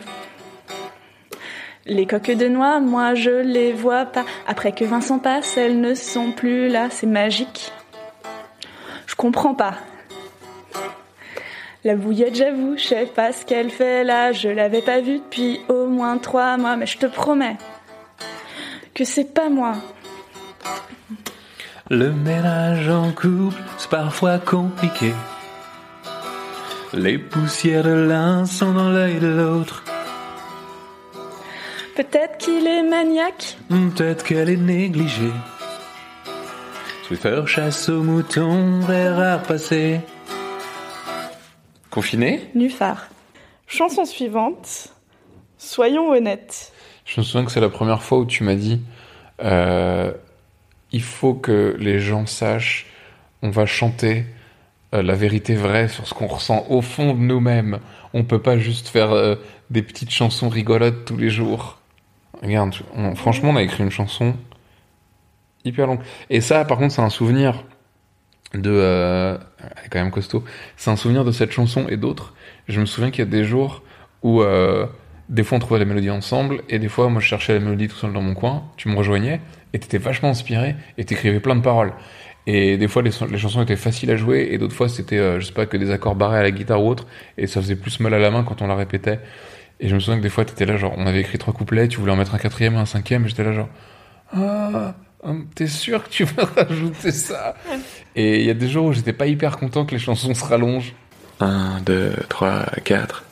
Les 1.86 2.06
coques 2.06 2.32
de 2.32 2.48
noix, 2.48 2.80
moi 2.80 3.14
je 3.14 3.30
les 3.30 3.72
vois 3.72 4.06
pas. 4.06 4.26
Après 4.48 4.72
que 4.72 4.84
Vincent 4.84 5.20
passe, 5.20 5.56
elles 5.56 5.80
ne 5.80 5.94
sont 5.94 6.32
plus 6.32 6.68
là. 6.68 6.90
C'est 6.90 7.08
magique. 7.08 7.72
Je 9.06 9.16
comprends 9.16 9.54
pas. 9.54 9.76
La 11.88 11.96
bouillette, 11.96 12.36
j'avoue, 12.36 12.76
je 12.76 12.84
sais 12.84 13.06
pas 13.06 13.32
ce 13.32 13.46
qu'elle 13.46 13.70
fait 13.70 14.04
là. 14.04 14.34
Je 14.34 14.50
l'avais 14.50 14.82
pas 14.82 15.00
vue 15.00 15.20
depuis 15.20 15.62
au 15.70 15.88
moins 15.88 16.18
trois 16.18 16.58
mois, 16.58 16.76
mais 16.76 16.86
je 16.86 16.98
te 16.98 17.06
promets 17.06 17.56
que 18.94 19.06
c'est 19.06 19.34
pas 19.34 19.48
moi. 19.48 19.76
Le 21.90 22.12
ménage 22.12 22.90
en 22.90 23.14
couple, 23.14 23.62
c'est 23.78 23.90
parfois 23.90 24.38
compliqué. 24.38 25.14
Les 26.92 27.18
poussières 27.18 27.86
de 27.86 27.92
l'un 27.92 28.46
sont 28.46 28.74
dans 28.74 28.90
l'œil 28.90 29.20
de 29.20 29.28
l'autre. 29.28 29.86
Peut-être 31.96 32.38
qu'il 32.38 32.68
est 32.68 32.84
maniaque. 32.84 33.58
Peut-être 33.70 34.26
qu'elle 34.26 34.50
est 34.50 34.58
négligée. 34.58 35.32
Swiffer 37.06 37.44
chasse 37.46 37.88
aux 37.88 38.04
moutons, 38.04 38.82
vers 38.82 39.42
passé. 39.44 40.02
Confiné 42.02 42.42
Nufar. 42.54 43.08
Chanson 43.66 44.06
suivante. 44.06 44.90
Soyons 45.58 46.12
honnêtes. 46.12 46.72
Je 47.06 47.20
me 47.20 47.26
souviens 47.26 47.44
que 47.44 47.52
c'est 47.52 47.60
la 47.60 47.72
première 47.72 48.04
fois 48.04 48.20
où 48.20 48.26
tu 48.28 48.44
m'as 48.44 48.54
dit 48.54 48.84
euh, 49.44 50.14
il 50.92 51.02
faut 51.02 51.34
que 51.34 51.76
les 51.80 52.00
gens 52.00 52.28
sachent, 52.28 52.86
on 53.42 53.50
va 53.50 53.66
chanter 53.66 54.26
euh, 54.94 55.02
la 55.02 55.16
vérité 55.16 55.56
vraie 55.56 55.88
sur 55.88 56.06
ce 56.08 56.14
qu'on 56.14 56.28
ressent 56.28 56.68
au 56.70 56.84
fond 56.84 57.16
de 57.16 57.20
nous-mêmes. 57.20 57.80
On 58.14 58.24
peut 58.24 58.44
pas 58.44 58.60
juste 58.60 58.90
faire 58.90 59.12
euh, 59.14 59.34
des 59.72 59.82
petites 59.82 60.12
chansons 60.12 60.50
rigolotes 60.50 61.04
tous 61.06 61.18
les 61.18 61.32
jours. 61.32 61.80
Regarde, 62.44 62.76
on- 62.94 63.16
franchement, 63.16 63.50
on 63.50 63.56
a 63.56 63.64
écrit 63.64 63.82
une 63.84 63.90
chanson 63.90 64.36
hyper 65.66 65.88
longue. 65.88 66.02
Et 66.30 66.42
ça, 66.42 66.64
par 66.64 66.78
contre, 66.78 66.94
c'est 66.94 67.02
un 67.02 67.10
souvenir 67.10 67.64
de. 68.54 69.40
Elle 69.62 69.86
est 69.86 69.90
quand 69.90 70.00
même 70.00 70.12
costaud. 70.12 70.44
C'est 70.76 70.92
un 70.92 70.96
souvenir 70.96 71.26
de 71.26 71.32
cette 71.32 71.52
chanson 71.52 71.88
et 71.88 71.98
d'autres. 71.98 72.34
Je 72.68 72.80
me 72.80 72.86
souviens 72.86 73.12
qu'il 73.12 73.20
y 73.20 73.28
a 73.28 73.32
des 73.32 73.44
jours 73.44 73.84
où. 74.24 74.42
euh, 74.42 74.88
des 75.30 75.44
fois, 75.44 75.58
on 75.58 75.60
trouvait 75.60 75.80
la 75.80 75.86
mélodie 75.86 76.10
ensemble, 76.10 76.62
et 76.70 76.80
des 76.80 76.88
fois, 76.88 77.10
moi, 77.10 77.20
je 77.22 77.28
cherchais 77.28 77.54
la 77.54 77.60
mélodie 77.60 77.88
tout 77.88 77.98
seul 77.98 78.14
dans 78.14 78.22
mon 78.22 78.34
coin. 78.34 78.64
Tu 78.78 78.88
me 78.88 78.96
rejoignais, 78.96 79.42
et 79.74 79.80
t'étais 79.80 79.98
vachement 79.98 80.30
inspiré, 80.30 80.76
et 80.98 81.04
t'écrivais 81.04 81.40
plein 81.40 81.56
de 81.56 81.62
paroles. 81.62 81.94
Et 82.46 82.78
des 82.78 82.88
fois, 82.88 83.02
les, 83.02 83.12
chansons 83.12 83.62
étaient 83.62 83.76
faciles 83.76 84.10
à 84.12 84.16
jouer, 84.16 84.50
et 84.52 84.58
d'autres 84.58 84.76
fois, 84.76 84.88
c'était, 84.88 85.18
euh, 85.18 85.40
je 85.42 85.48
sais 85.48 85.54
pas, 85.54 85.66
que 85.66 85.76
des 85.76 85.92
accords 85.92 86.16
barrés 86.16 86.40
à 86.40 86.44
la 86.44 86.52
guitare 86.52 86.82
ou 86.82 86.90
autre, 86.90 87.08
et 87.38 87.46
ça 87.46 87.62
faisait 87.62 87.76
plus 87.76 88.00
mal 88.00 88.14
à 88.14 88.20
la 88.20 88.32
main 88.32 88.44
quand 88.44 88.62
on 88.62 88.68
la 88.68 88.76
répétait. 88.76 89.20
Et 89.82 89.90
je 89.90 89.96
me 89.96 90.00
souviens 90.00 90.18
que 90.18 90.24
des 90.24 90.30
fois, 90.30 90.46
t'étais 90.46 90.66
là, 90.66 90.78
genre, 90.78 90.94
on 90.98 91.06
avait 91.06 91.20
écrit 91.20 91.38
trois 91.38 91.54
couplets, 91.54 91.90
tu 91.90 92.00
voulais 92.00 92.14
en 92.14 92.16
mettre 92.16 92.34
un 92.34 92.40
quatrième 92.40 92.78
un 92.78 92.86
cinquième, 92.86 93.28
j'étais 93.28 93.44
là, 93.44 93.52
genre, 93.52 93.70
ah, 94.34 94.96
t'es 95.56 95.68
sûr 95.68 96.04
que 96.04 96.10
tu 96.10 96.24
veux 96.24 96.44
rajouter 96.56 97.12
ça 97.12 97.56
Et 98.16 98.40
il 98.40 98.46
y 98.46 98.50
a 98.50 98.54
des 98.54 98.68
jours 98.68 98.86
où 98.86 98.94
j'étais 98.94 99.14
pas 99.14 99.28
hyper 99.28 99.58
content 99.58 99.86
que 99.86 99.92
les 99.92 100.00
chansons 100.00 100.34
se 100.34 100.44
rallongent. 100.44 100.94
1, 101.40 101.82
2, 101.86 102.16
3, 102.30 102.66
4. 102.84 103.24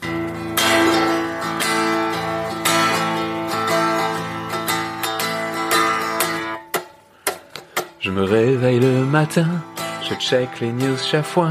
Je 8.00 8.12
me 8.12 8.22
réveille 8.22 8.80
le 8.80 9.04
matin, 9.04 9.48
je 10.08 10.14
check 10.16 10.60
les 10.62 10.72
news 10.72 10.96
chaque 10.96 11.26
fois. 11.26 11.50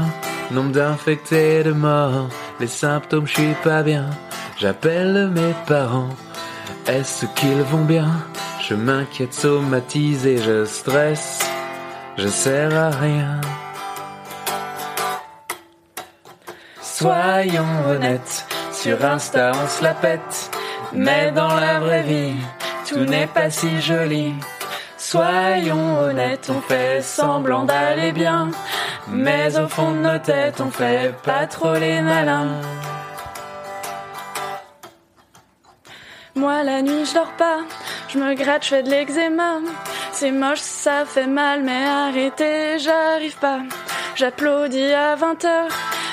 Nombre 0.51 0.71
d'infectés, 0.71 1.63
de 1.63 1.73
morts, 1.73 2.29
les 2.61 2.67
symptômes, 2.67 3.27
je 3.27 3.33
suis 3.33 3.53
pas 3.61 3.83
bien. 3.83 4.09
J'appelle 4.57 5.31
mes 5.35 5.53
parents, 5.67 6.15
est-ce 6.87 7.25
qu'ils 7.35 7.61
vont 7.63 7.83
bien? 7.83 8.07
Je 8.67 8.73
m'inquiète, 8.73 9.31
somatisé, 9.31 10.37
je 10.39 10.65
stresse, 10.65 11.39
je 12.17 12.27
sers 12.27 12.75
à 12.75 12.89
rien. 12.89 13.39
Soyons 16.81 17.87
honnêtes, 17.87 18.47
sur 18.71 19.05
Insta 19.05 19.51
on 19.53 19.67
se 19.67 19.83
la 19.83 19.93
pète, 19.93 20.49
mais 20.93 21.31
dans 21.31 21.53
la 21.53 21.79
vraie 21.79 22.01
vie, 22.01 22.33
tout 22.89 23.05
n'est 23.05 23.27
pas 23.27 23.51
si 23.51 23.79
joli. 23.81 24.33
Soyons 24.97 25.99
honnêtes, 25.99 26.49
on 26.49 26.61
fait 26.61 27.03
semblant 27.03 27.65
d'aller 27.65 28.13
bien, 28.13 28.49
mais 29.07 29.59
au 29.59 29.67
fond 29.67 29.91
de 29.91 29.99
nos 29.99 30.17
têtes, 30.17 30.59
on 30.59 30.71
fait 30.71 31.13
pas 31.21 31.45
trop 31.45 31.75
les 31.75 32.01
malins. 32.01 32.61
Moi 36.33 36.63
la 36.63 36.81
nuit 36.81 37.05
je 37.05 37.13
dors 37.13 37.31
pas, 37.37 37.59
je 38.15 38.19
me 38.19 38.33
gratte, 38.33 38.63
je 38.63 38.69
fais 38.69 38.83
de 38.83 38.89
l'eczéma. 38.89 39.59
C'est 40.11 40.31
moche, 40.31 40.59
ça 40.59 41.05
fait 41.05 41.27
mal, 41.27 41.63
mais 41.63 41.85
arrêtez, 41.85 42.79
j'arrive 42.79 43.37
pas. 43.37 43.59
J'applaudis 44.15 44.93
à 44.93 45.15
20h, 45.15 45.69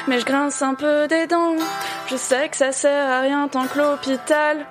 mais 0.08 0.18
je 0.18 0.24
grince 0.24 0.62
un 0.62 0.74
peu 0.74 1.06
des 1.06 1.26
dents. 1.26 1.54
Je 2.08 2.16
sais 2.16 2.48
que 2.48 2.56
ça 2.56 2.72
sert 2.72 3.08
à 3.08 3.20
rien 3.20 3.46
tant 3.48 3.66
que 3.66 3.78
l'hôpital 3.78 4.66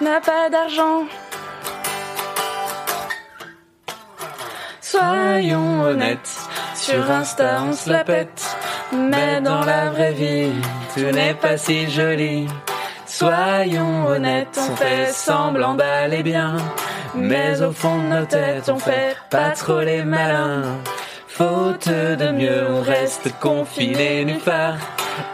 n'a 0.00 0.20
pas 0.20 0.48
d'argent. 0.48 1.04
Soyons 4.80 5.82
honnêtes, 5.82 6.36
sur 6.74 7.10
Insta 7.10 7.62
on 7.68 7.72
se 7.74 7.90
la 7.90 8.02
pète, 8.02 8.56
mais 8.92 9.40
dans 9.40 9.64
la 9.64 9.90
vraie 9.90 10.12
vie, 10.12 10.52
tout 10.94 11.00
n'est 11.00 11.34
pas 11.34 11.56
si 11.58 11.88
joli. 11.90 12.48
Soyons 13.20 14.06
honnêtes, 14.06 14.58
on 14.58 14.76
fait 14.76 15.12
semblant 15.12 15.74
d'aller 15.74 16.22
bien, 16.22 16.56
mais 17.14 17.60
au 17.60 17.70
fond 17.70 17.98
de 17.98 18.04
nos 18.04 18.24
têtes, 18.24 18.70
on 18.70 18.78
fait 18.78 19.14
pas 19.28 19.50
trop 19.50 19.80
les 19.80 20.02
malins. 20.02 20.78
Faute 21.28 21.86
de 21.90 22.30
mieux, 22.30 22.66
on 22.70 22.80
reste 22.80 23.30
confiné 23.38 24.24
nulle 24.24 24.40
part. 24.40 24.78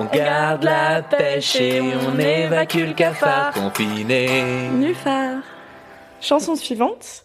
On 0.01 0.07
garde 0.07 0.65
la 0.65 1.01
pêche 1.01 1.61
et 1.61 1.81
on 1.81 2.19
évacue 2.19 2.89
le 2.89 2.93
cafard. 2.93 3.53
Confiné. 3.53 4.69
Nufar. 4.73 5.37
Chanson 6.21 6.57
suivante. 6.57 7.23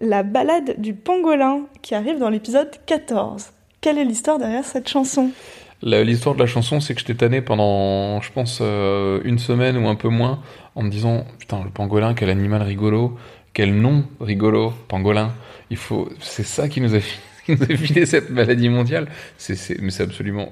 La 0.00 0.22
balade 0.22 0.76
du 0.78 0.94
pangolin 0.94 1.62
qui 1.82 1.96
arrive 1.96 2.20
dans 2.20 2.30
l'épisode 2.30 2.70
14. 2.86 3.50
Quelle 3.80 3.98
est 3.98 4.04
l'histoire 4.04 4.38
derrière 4.38 4.64
cette 4.64 4.88
chanson? 4.88 5.32
L'histoire 5.82 6.34
de 6.34 6.40
la 6.40 6.46
chanson, 6.46 6.80
c'est 6.80 6.94
que 6.94 7.00
je 7.00 7.06
t'ai 7.06 7.14
tanné 7.14 7.40
pendant, 7.40 8.20
je 8.20 8.32
pense, 8.32 8.58
euh, 8.60 9.20
une 9.24 9.38
semaine 9.38 9.76
ou 9.76 9.86
un 9.88 9.94
peu 9.94 10.08
moins, 10.08 10.42
en 10.74 10.82
me 10.82 10.90
disant, 10.90 11.24
putain, 11.38 11.62
le 11.62 11.70
pangolin, 11.70 12.14
quel 12.14 12.30
animal 12.30 12.62
rigolo, 12.62 13.16
quel 13.52 13.74
nom 13.74 14.04
rigolo, 14.20 14.72
pangolin. 14.88 15.32
Il 15.70 15.76
faut, 15.76 16.08
c'est 16.18 16.44
ça 16.44 16.68
qui 16.68 16.80
nous 16.80 16.94
a, 16.96 17.00
filé 17.76 18.06
cette 18.06 18.30
maladie 18.30 18.68
mondiale. 18.68 19.08
C'est, 19.36 19.80
mais 19.80 19.90
c'est 19.90 20.02
absolument 20.02 20.50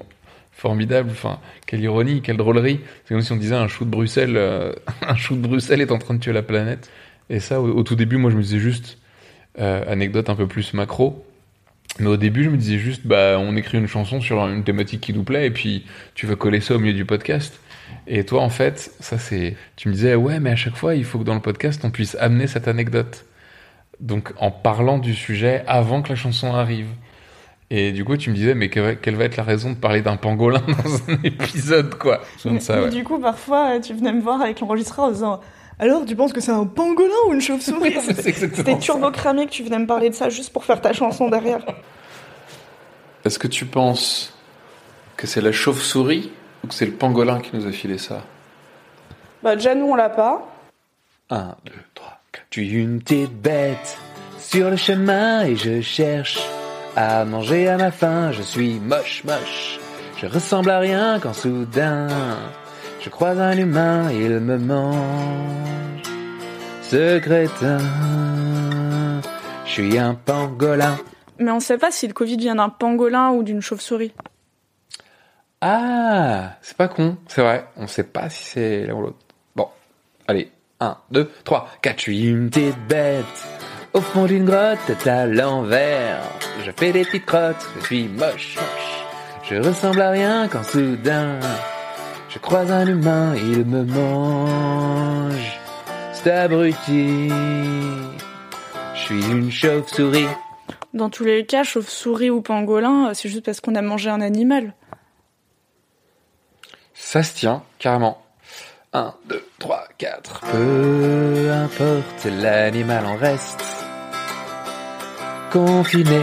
formidable. 0.51 1.09
Enfin, 1.11 1.39
quelle 1.65 1.81
ironie, 1.81 2.21
quelle 2.21 2.37
drôlerie. 2.37 2.79
C'est 3.05 3.13
comme 3.13 3.21
si 3.21 3.31
on 3.33 3.37
disait 3.37 3.55
un 3.55 3.67
chou 3.67 3.83
de 3.83 3.89
Bruxelles, 3.89 4.37
euh, 4.37 4.71
un 5.01 5.15
chou 5.15 5.35
de 5.35 5.45
Bruxelles 5.45 5.81
est 5.81 5.91
en 5.91 5.97
train 5.97 6.13
de 6.13 6.19
tuer 6.19 6.33
la 6.33 6.43
planète. 6.43 6.89
Et 7.29 7.41
ça, 7.41 7.59
au, 7.61 7.67
au 7.67 7.83
tout 7.83 7.95
début, 7.95 8.15
moi, 8.15 8.31
je 8.31 8.37
me 8.37 8.41
disais 8.41 8.59
juste, 8.59 8.97
euh, 9.59 9.83
anecdote 9.91 10.29
un 10.29 10.35
peu 10.35 10.47
plus 10.47 10.73
macro. 10.73 11.25
Mais 11.99 12.07
au 12.07 12.17
début, 12.17 12.43
je 12.43 12.49
me 12.49 12.57
disais 12.57 12.77
juste, 12.77 13.01
bah, 13.07 13.37
on 13.39 13.55
écrit 13.55 13.77
une 13.77 13.87
chanson 13.87 14.21
sur 14.21 14.45
une 14.47 14.63
thématique 14.63 15.01
qui 15.01 15.13
nous 15.13 15.23
plaît, 15.23 15.47
et 15.47 15.51
puis 15.51 15.85
tu 16.13 16.27
vas 16.27 16.35
coller 16.35 16.61
ça 16.61 16.75
au 16.75 16.79
milieu 16.79 16.93
du 16.93 17.05
podcast. 17.05 17.59
Et 18.05 18.23
toi, 18.23 18.41
en 18.41 18.49
fait, 18.49 18.91
ça 18.99 19.17
c'est, 19.17 19.55
tu 19.77 19.87
me 19.89 19.93
disais, 19.93 20.13
ouais, 20.15 20.39
mais 20.39 20.51
à 20.51 20.55
chaque 20.55 20.75
fois, 20.75 20.95
il 20.95 21.03
faut 21.05 21.19
que 21.19 21.23
dans 21.23 21.33
le 21.33 21.39
podcast, 21.41 21.81
on 21.83 21.89
puisse 21.89 22.15
amener 22.19 22.47
cette 22.47 22.67
anecdote. 22.67 23.25
Donc, 23.99 24.31
en 24.37 24.51
parlant 24.51 24.99
du 24.99 25.15
sujet 25.15 25.63
avant 25.67 26.01
que 26.03 26.09
la 26.09 26.15
chanson 26.15 26.53
arrive. 26.53 26.87
Et 27.69 27.91
du 27.91 28.05
coup, 28.05 28.15
tu 28.15 28.29
me 28.29 28.35
disais, 28.35 28.53
mais 28.53 28.69
que- 28.69 28.93
quelle 28.93 29.15
va 29.15 29.25
être 29.25 29.35
la 29.37 29.43
raison 29.43 29.71
de 29.71 29.75
parler 29.75 30.01
d'un 30.01 30.15
pangolin 30.17 30.61
dans 30.67 31.11
un 31.11 31.17
épisode, 31.23 31.95
quoi? 31.95 32.21
Mais- 32.45 32.59
ça, 32.59 32.75
mais 32.77 32.83
ouais. 32.83 32.89
Du 32.91 33.03
coup, 33.03 33.19
parfois, 33.19 33.79
tu 33.79 33.93
venais 33.93 34.13
me 34.13 34.21
voir 34.21 34.39
avec 34.41 34.59
l'enregistreur 34.59 35.07
en 35.07 35.11
disant 35.11 35.41
Alors, 35.79 36.05
tu 36.05 36.15
penses 36.15 36.33
que 36.33 36.41
c'est 36.41 36.51
un 36.51 36.65
pangolin 36.65 37.13
ou 37.27 37.33
une 37.33 37.41
chauve-souris 37.41 37.95
C'est 38.03 38.27
exactement 38.27 38.55
C'était 38.57 38.73
ça. 38.73 38.79
turbo 38.79 39.11
cramé 39.11 39.45
que 39.45 39.51
tu 39.51 39.63
venais 39.63 39.77
me 39.79 39.85
parler 39.85 40.09
de 40.09 40.15
ça 40.15 40.29
juste 40.29 40.51
pour 40.51 40.65
faire 40.65 40.81
ta 40.81 40.91
chanson 40.93 41.29
derrière. 41.29 41.59
Est-ce 43.23 43.37
que 43.37 43.47
tu 43.47 43.65
penses 43.65 44.33
que 45.17 45.27
c'est 45.27 45.41
la 45.41 45.51
chauve-souris 45.51 46.31
ou 46.63 46.67
que 46.67 46.73
c'est 46.73 46.85
le 46.85 46.93
pangolin 46.93 47.39
qui 47.39 47.55
nous 47.55 47.67
a 47.67 47.71
filé 47.71 47.97
ça? 47.99 48.23
Bah, 49.43 49.55
déjà, 49.55 49.75
nous, 49.75 49.85
on 49.85 49.95
l'a 49.95 50.09
pas. 50.09 50.47
1, 51.29 51.55
2, 51.65 51.71
3, 51.93 52.19
4. 52.31 52.45
Je 52.49 52.59
suis 52.61 52.71
une 52.71 52.99
petite 53.01 53.33
bête 53.39 53.97
sur 54.39 54.71
le 54.71 54.77
chemin 54.77 55.43
et 55.43 55.55
je 55.55 55.81
cherche 55.81 56.39
à 56.95 57.23
manger 57.25 57.67
à 57.67 57.77
ma 57.77 57.91
faim. 57.91 58.31
Je 58.31 58.41
suis 58.41 58.79
moche, 58.79 59.23
moche. 59.25 59.79
Je 60.19 60.25
ressemble 60.25 60.71
à 60.71 60.79
rien 60.79 61.19
quand 61.21 61.33
soudain 61.33 62.07
je 63.01 63.09
croise 63.09 63.39
un 63.39 63.57
humain, 63.57 64.11
il 64.11 64.39
me 64.39 64.57
mange. 64.57 66.01
Ce 66.81 67.19
crétin, 67.19 67.79
je 69.65 69.71
suis 69.71 69.97
un 69.97 70.13
pangolin. 70.13 70.97
Mais 71.39 71.51
on 71.51 71.59
sait 71.59 71.77
pas 71.77 71.91
si 71.91 72.07
le 72.07 72.13
Covid 72.13 72.37
vient 72.37 72.55
d'un 72.55 72.69
pangolin 72.69 73.31
ou 73.31 73.43
d'une 73.43 73.61
chauve-souris. 73.61 74.13
Ah, 75.61 76.51
c'est 76.61 76.77
pas 76.77 76.87
con, 76.87 77.17
c'est 77.27 77.41
vrai. 77.41 77.67
On 77.77 77.87
sait 77.87 78.03
pas 78.03 78.29
si 78.29 78.43
c'est 78.43 78.85
l'un 78.85 78.93
ou 78.93 79.01
l'autre. 79.01 79.17
Bon, 79.55 79.67
allez, 80.27 80.51
1, 80.79 80.97
2, 81.11 81.31
3, 81.43 81.69
4. 81.81 81.97
Je 81.97 82.01
suis 82.01 82.27
une 82.27 82.49
petite 82.49 82.87
bête 82.87 83.25
au 83.93 84.01
fond 84.01 84.25
d'une 84.25 84.45
grotte, 84.45 84.79
tête 84.85 85.07
à 85.07 85.25
l'envers. 85.25 86.21
Je 86.65 86.71
fais 86.71 86.91
des 86.91 87.03
petites 87.03 87.25
crottes, 87.25 87.65
je 87.79 87.85
suis 87.85 88.07
moche, 88.07 88.55
moche. 88.55 89.03
Je 89.43 89.55
ressemble 89.55 90.01
à 90.01 90.11
rien 90.11 90.47
quand 90.47 90.63
soudain 90.63 91.39
je 92.37 92.41
croise 92.43 92.71
un 92.71 92.85
humain, 92.85 93.33
il 93.35 93.65
me 93.65 93.83
mange. 93.83 95.59
C'est 96.13 96.29
abruti. 96.29 97.29
Je 98.93 98.99
suis 98.99 99.25
une 99.25 99.51
chauve-souris. 99.51 100.27
Dans 100.93 101.09
tous 101.09 101.23
les 101.23 101.47
cas, 101.47 101.63
chauve-souris 101.63 102.29
ou 102.29 102.41
pangolin, 102.43 103.07
euh, 103.07 103.13
c'est 103.15 103.27
juste 103.27 103.43
parce 103.43 103.59
qu'on 103.59 103.73
a 103.73 103.81
mangé 103.81 104.11
un 104.11 104.21
animal. 104.21 104.75
Ça 106.93 107.23
se 107.23 107.33
tient, 107.33 107.63
carrément. 107.79 108.21
1, 108.93 109.15
2, 109.29 109.43
3, 109.57 109.87
4. 109.97 110.41
Peu 110.51 111.51
importe, 111.51 112.25
l'animal 112.25 113.05
en 113.07 113.15
reste. 113.15 113.65
Confiné. 115.51 116.21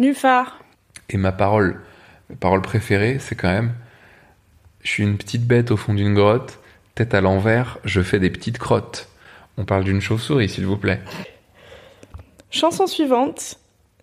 Nufar. 0.00 0.58
Et 1.10 1.16
ma 1.16 1.30
parole, 1.30 1.80
ma 2.28 2.34
parole 2.34 2.60
préférée, 2.60 3.18
c'est 3.20 3.36
quand 3.36 3.52
même 3.52 3.72
Je 4.88 4.94
suis 4.94 5.02
une 5.02 5.18
petite 5.18 5.46
bête 5.46 5.70
au 5.70 5.76
fond 5.76 5.92
d'une 5.92 6.14
grotte, 6.14 6.60
tête 6.94 7.12
à 7.12 7.20
l'envers, 7.20 7.76
je 7.84 8.00
fais 8.00 8.18
des 8.18 8.30
petites 8.30 8.56
crottes. 8.56 9.10
On 9.58 9.66
parle 9.66 9.84
d'une 9.84 10.00
chauve-souris, 10.00 10.48
s'il 10.48 10.64
vous 10.64 10.78
plaît. 10.78 11.02
Chanson 12.50 12.86
suivante. 12.86 13.58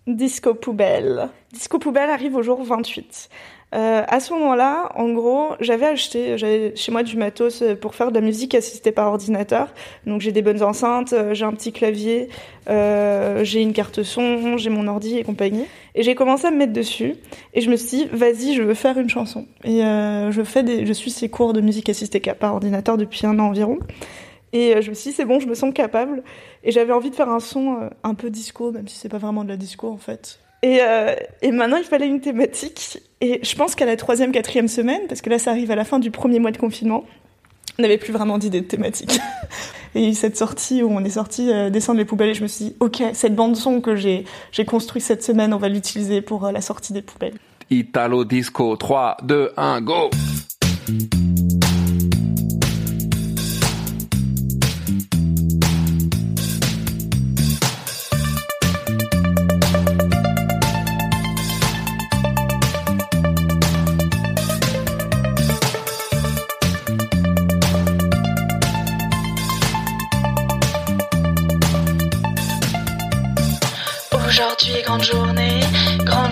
Disco 0.06 0.54
Poubelle. 0.54 1.28
Disco 1.52 1.80
Poubelle 1.80 2.08
arrive 2.08 2.36
au 2.36 2.42
jour 2.42 2.62
28. 2.62 3.30
Euh, 3.76 4.02
à 4.08 4.20
ce 4.20 4.32
moment-là, 4.32 4.90
en 4.94 5.10
gros, 5.10 5.50
j'avais 5.60 5.86
acheté 5.86 6.36
chez 6.74 6.92
moi 6.92 7.02
du 7.02 7.16
matos 7.16 7.62
pour 7.80 7.94
faire 7.94 8.10
de 8.10 8.14
la 8.14 8.22
musique 8.22 8.54
assistée 8.54 8.90
par 8.90 9.08
ordinateur. 9.08 9.68
Donc 10.06 10.22
j'ai 10.22 10.32
des 10.32 10.42
bonnes 10.42 10.62
enceintes, 10.62 11.12
euh, 11.12 11.34
j'ai 11.34 11.44
un 11.44 11.52
petit 11.52 11.72
clavier, 11.72 12.28
euh, 12.70 13.44
j'ai 13.44 13.60
une 13.60 13.74
carte 13.74 14.02
son, 14.02 14.56
j'ai 14.56 14.70
mon 14.70 14.86
ordi 14.88 15.18
et 15.18 15.24
compagnie. 15.24 15.66
Et 15.94 16.02
j'ai 16.02 16.14
commencé 16.14 16.46
à 16.46 16.50
me 16.50 16.56
mettre 16.56 16.72
dessus. 16.72 17.16
Et 17.54 17.60
je 17.60 17.70
me 17.70 17.76
suis 17.76 17.98
dit, 17.98 18.08
vas-y, 18.12 18.54
je 18.54 18.62
veux 18.62 18.74
faire 18.74 18.98
une 18.98 19.10
chanson. 19.10 19.46
Et 19.64 19.84
euh, 19.84 20.30
je 20.30 20.42
fais 20.42 20.62
des, 20.62 20.86
je 20.86 20.92
suis 20.92 21.10
ces 21.10 21.28
cours 21.28 21.52
de 21.52 21.60
musique 21.60 21.88
assistée 21.88 22.20
par 22.20 22.54
ordinateur 22.54 22.96
depuis 22.96 23.26
un 23.26 23.38
an 23.38 23.48
environ. 23.48 23.78
Et 24.52 24.76
euh, 24.76 24.80
je 24.80 24.90
me 24.90 24.94
suis 24.94 25.10
dit, 25.10 25.16
c'est 25.16 25.24
bon, 25.24 25.40
je 25.40 25.46
me 25.46 25.54
sens 25.54 25.72
capable. 25.74 26.22
Et 26.64 26.70
j'avais 26.70 26.92
envie 26.92 27.10
de 27.10 27.14
faire 27.14 27.28
un 27.28 27.40
son 27.40 27.80
euh, 27.80 27.88
un 28.04 28.14
peu 28.14 28.30
disco, 28.30 28.72
même 28.72 28.88
si 28.88 28.96
c'est 28.96 29.08
pas 29.08 29.18
vraiment 29.18 29.44
de 29.44 29.48
la 29.48 29.56
disco 29.56 29.88
en 29.88 29.98
fait. 29.98 30.38
Et, 30.62 30.78
euh, 30.80 31.14
et 31.42 31.50
maintenant, 31.50 31.76
il 31.76 31.84
fallait 31.84 32.08
une 32.08 32.20
thématique. 32.20 33.00
Et 33.20 33.40
je 33.42 33.54
pense 33.56 33.74
qu'à 33.74 33.86
la 33.86 33.96
troisième, 33.96 34.32
quatrième 34.32 34.68
semaine, 34.68 35.02
parce 35.08 35.20
que 35.20 35.30
là, 35.30 35.38
ça 35.38 35.50
arrive 35.50 35.70
à 35.70 35.76
la 35.76 35.84
fin 35.84 35.98
du 35.98 36.10
premier 36.10 36.38
mois 36.38 36.50
de 36.50 36.58
confinement, 36.58 37.04
on 37.78 37.82
n'avait 37.82 37.98
plus 37.98 38.12
vraiment 38.12 38.38
d'idée 38.38 38.60
de 38.60 38.66
thématique. 38.66 39.18
Et 39.94 40.12
cette 40.12 40.36
sortie 40.36 40.82
où 40.82 40.90
on 40.90 41.04
est 41.04 41.10
sorti 41.10 41.50
euh, 41.50 41.70
descendre 41.70 41.98
les 41.98 42.04
poubelles 42.04 42.30
et 42.30 42.34
je 42.34 42.42
me 42.42 42.48
suis 42.48 42.66
dit, 42.66 42.76
ok, 42.80 43.02
cette 43.14 43.34
bande 43.34 43.56
son 43.56 43.80
que 43.80 43.96
j'ai 43.96 44.26
j'ai 44.52 44.66
construite 44.66 45.02
cette 45.02 45.22
semaine, 45.22 45.54
on 45.54 45.58
va 45.58 45.70
l'utiliser 45.70 46.20
pour 46.20 46.44
euh, 46.44 46.52
la 46.52 46.60
sortie 46.60 46.92
des 46.92 47.00
poubelles. 47.00 47.38
Italo 47.70 48.24
Disco. 48.26 48.76
3, 48.76 49.16
2, 49.22 49.52
1, 49.56 49.80
go. 49.80 50.10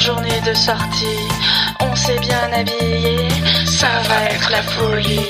Journée 0.05 0.41
de 0.45 0.53
sortie. 0.53 1.29
On 1.81 1.97
s'est 1.97 2.19
bien 2.19 2.53
habillé, 2.53 3.17
ça 3.65 3.89
va 4.07 4.25
être 4.31 4.51
la 4.51 4.63
folie. 4.63 5.29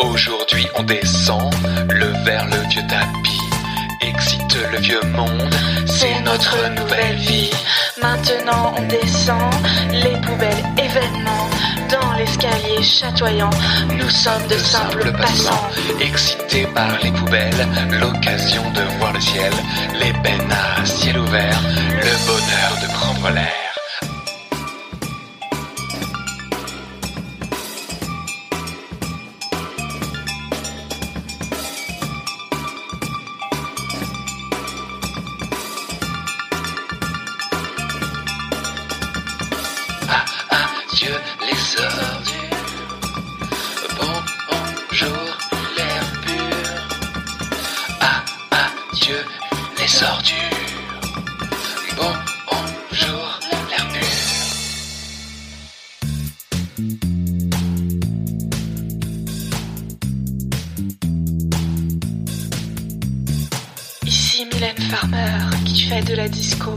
Aujourd'hui, 0.00 0.66
on 0.74 0.82
descend 0.82 1.54
le 1.90 2.06
vers 2.24 2.44
le 2.46 2.58
vieux 2.68 2.86
tapis. 2.88 3.40
Excite 4.00 4.58
le 4.72 4.78
vieux 4.78 5.00
monde, 5.14 5.54
C'est 5.86 6.20
notre 6.22 6.56
nouvelle 6.70 7.16
vie. 7.16 7.50
Maintenant, 8.02 8.74
on 8.76 8.82
descend 8.88 9.52
les 9.92 10.16
poubelles 10.20 10.64
événements. 10.76 11.48
Dans 11.88 12.12
l'escalier 12.14 12.82
chatoyant, 12.82 13.50
nous 13.92 14.10
sommes 14.10 14.46
de 14.48 14.58
simples 14.58 15.12
passants. 15.12 15.68
Excités 16.00 16.66
par 16.74 16.98
les 17.00 17.12
poubelles, 17.12 17.68
l'occasion 18.00 18.68
de 18.72 18.82
voir 18.98 19.12
le 19.12 19.20
ciel, 19.20 19.52
les 20.00 20.12
bennes 20.12 20.52
à 20.52 20.84
ciel 20.84 21.16
ouvert, 21.16 21.60
le 21.90 22.26
bonheur 22.26 22.72
de 22.82 22.92
prendre 22.92 23.30
l'air. 23.30 23.65
Adieu 49.06 49.24
les 49.78 50.02
ordures. 50.02 50.34
Bon, 51.96 52.12
bonjour 52.50 53.40
l'air 53.70 53.88
pur. 53.88 54.08
Ici 64.06 64.46
Mylène 64.52 64.78
Farmer 64.90 65.38
qui 65.64 65.82
fait 65.82 66.02
de 66.02 66.14
la 66.14 66.28
disco. 66.28 66.72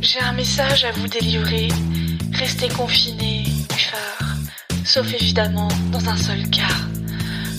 J'ai 0.00 0.20
un 0.20 0.32
message 0.32 0.84
à 0.84 0.92
vous 0.92 1.08
délivrer. 1.08 1.68
Restez 2.32 2.68
confinés, 2.68 3.44
phare. 3.70 4.36
Sauf 4.84 5.12
évidemment 5.14 5.68
dans 5.90 6.06
un 6.08 6.16
seul 6.16 6.48
cas. 6.50 6.62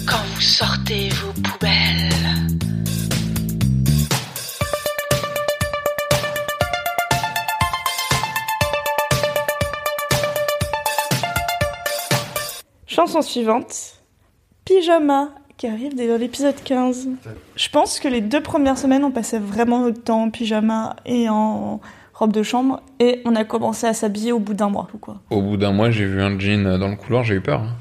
Quand 0.05 0.23
vous 0.35 0.41
sortez 0.41 1.09
vos 1.09 1.33
poubelles. 1.41 2.44
Chanson 12.95 13.21
suivante. 13.21 13.95
Pyjama, 14.63 15.31
qui 15.57 15.67
arrive 15.67 15.95
dès 15.95 16.17
l'épisode 16.17 16.55
15. 16.63 17.09
Je 17.57 17.69
pense 17.69 17.99
que 17.99 18.07
les 18.07 18.21
deux 18.21 18.41
premières 18.41 18.77
semaines, 18.77 19.03
on 19.03 19.11
passait 19.11 19.37
vraiment 19.37 19.81
notre 19.81 20.01
temps 20.01 20.23
en 20.23 20.29
pyjama 20.29 20.95
et 21.05 21.27
en 21.27 21.81
robe 22.13 22.31
de 22.31 22.41
chambre, 22.41 22.81
et 23.01 23.21
on 23.25 23.35
a 23.35 23.43
commencé 23.43 23.85
à 23.85 23.93
s'habiller 23.93 24.31
au 24.31 24.39
bout 24.39 24.53
d'un 24.53 24.69
mois. 24.69 24.87
ou 24.93 24.97
Quoi. 24.97 25.19
Au 25.29 25.41
bout 25.41 25.57
d'un 25.57 25.73
mois, 25.73 25.91
j'ai 25.91 26.05
vu 26.05 26.21
un 26.21 26.39
jean 26.39 26.77
dans 26.77 26.87
le 26.87 26.95
couloir, 26.95 27.25
j'ai 27.25 27.35
eu 27.35 27.41
peur. 27.41 27.63
hein. 27.63 27.75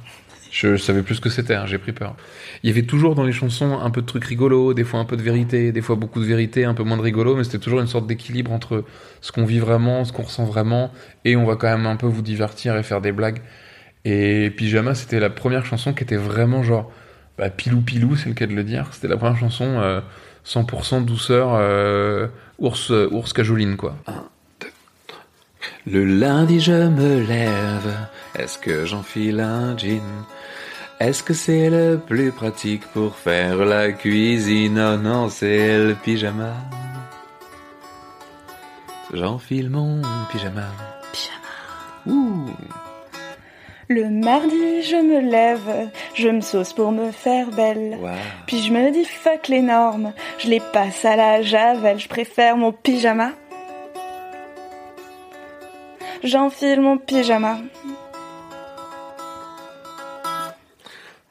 Je, 0.51 0.75
je 0.75 0.83
savais 0.83 1.03
plus 1.03 1.15
ce 1.17 1.21
que 1.21 1.31
c'était, 1.31 1.55
hein, 1.55 1.67
j'ai 1.67 1.79
pris 1.79 1.93
peur. 1.93 2.17
Il 2.65 2.69
y 2.69 2.73
avait 2.73 2.87
toujours 2.87 3.15
dans 3.15 3.23
les 3.23 3.33
chansons 3.33 3.79
un 3.79 3.91
peu 3.91 4.01
de 4.03 4.07
trucs 4.07 4.25
rigolos, 4.25 4.75
des 4.75 4.83
fois 4.85 4.99
un 4.99 5.05
peu 5.05 5.17
de 5.17 5.23
vérité, 5.23 5.71
des 5.71 5.81
fois 5.81 5.95
beaucoup 5.95 6.19
de 6.21 6.25
vérité, 6.25 6.65
un 6.65 6.75
peu 6.75 6.83
moins 6.83 6.97
de 6.97 7.03
rigolo, 7.03 7.37
mais 7.37 7.45
c'était 7.45 7.59
toujours 7.59 7.81
une 7.81 7.87
sorte 7.87 8.09
d'équilibre 8.09 8.51
entre 8.53 8.85
ce 9.21 9.31
qu'on 9.31 9.45
vit 9.45 9.61
vraiment, 9.61 10.05
ce 10.05 10.13
qu'on 10.13 10.23
ressent 10.23 10.45
vraiment, 10.45 10.91
et 11.25 11.37
on 11.37 11.45
va 11.45 11.55
quand 11.55 11.69
même 11.69 11.87
un 11.87 11.97
peu 11.97 12.07
vous 12.07 12.23
divertir 12.23 12.77
et 12.77 12.83
faire 12.83 13.01
des 13.01 13.13
blagues. 13.13 13.41
Et 14.05 14.51
Pyjama, 14.51 14.95
c'était 14.95 15.21
la 15.21 15.31
première 15.31 15.65
chanson 15.65 15.95
qui 15.95 16.03
était 16.03 16.17
vraiment 16.17 16.63
genre 16.63 16.91
bah, 17.39 17.51
pilou 17.51 17.81
pilou, 17.81 18.17
c'est 18.17 18.29
le 18.29 18.35
cas 18.35 18.47
de 18.47 18.53
le 18.53 18.65
dire. 18.65 18.89
C'était 18.93 19.09
la 19.09 19.17
première 19.17 19.39
chanson 19.39 19.65
euh, 19.65 20.01
100% 20.47 21.05
douceur, 21.05 21.55
euh, 21.55 22.29
ours, 22.59 22.91
euh, 22.91 23.09
ours 23.11 23.33
cajoline 23.33 23.77
quoi. 23.77 23.97
Le 25.87 26.05
lundi 26.05 26.61
je 26.61 26.89
me 26.89 27.27
lève, 27.27 27.97
est-ce 28.39 28.59
que 28.59 28.85
j'enfile 28.85 29.41
un 29.41 29.77
jean? 29.77 30.03
Est-ce 31.01 31.23
que 31.23 31.35
c'est 31.35 31.71
le 31.71 31.99
plus 31.99 32.31
pratique 32.31 32.87
pour 32.93 33.17
faire 33.17 33.65
la 33.65 33.93
cuisine? 33.93 34.79
Oh 34.79 34.97
non, 34.97 35.29
c'est 35.29 35.79
le 35.79 35.95
pyjama. 35.95 36.55
J'enfile 39.13 39.71
mon 39.71 40.03
pyjama. 40.31 40.94
Le 43.89 44.09
mardi, 44.09 44.83
je 44.83 44.97
me 44.97 45.21
lève, 45.21 45.91
je 46.15 46.29
me 46.29 46.41
sauce 46.41 46.73
pour 46.73 46.93
me 46.93 47.11
faire 47.11 47.51
belle. 47.51 47.99
Puis 48.47 48.63
je 48.63 48.73
me 48.73 48.91
dis 48.91 49.05
fuck 49.05 49.49
les 49.49 49.61
normes, 49.61 50.13
je 50.39 50.49
les 50.49 50.61
passe 50.61 51.05
à 51.05 51.17
la 51.17 51.43
javel, 51.43 51.99
je 51.99 52.09
préfère 52.09 52.57
mon 52.57 52.73
pyjama. 52.73 53.33
J'enfile 56.23 56.81
mon 56.81 56.97
pyjama. 56.97 57.59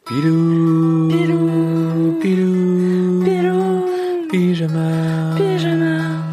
Pilou, 0.05 1.07
Pilou, 1.09 2.19
pilou, 2.21 3.23
Pilou, 3.23 4.27
pyjama, 4.29 5.35
pyjama. 5.35 6.23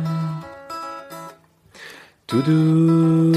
tout 2.27 2.43
doux, 2.43 3.33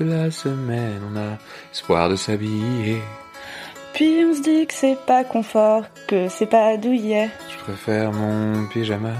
La 0.00 0.30
semaine, 0.30 1.00
on 1.12 1.16
a 1.16 1.38
espoir 1.72 2.08
de 2.08 2.14
s'habiller. 2.14 3.02
Puis 3.94 4.24
on 4.24 4.32
se 4.32 4.42
dit 4.42 4.64
que 4.64 4.72
c'est 4.72 4.96
pas 5.06 5.24
confort, 5.24 5.86
que 6.06 6.28
c'est 6.28 6.46
pas 6.46 6.76
douillet. 6.76 7.30
Je 7.50 7.64
préfère 7.64 8.12
mon 8.12 8.68
pyjama. 8.68 9.14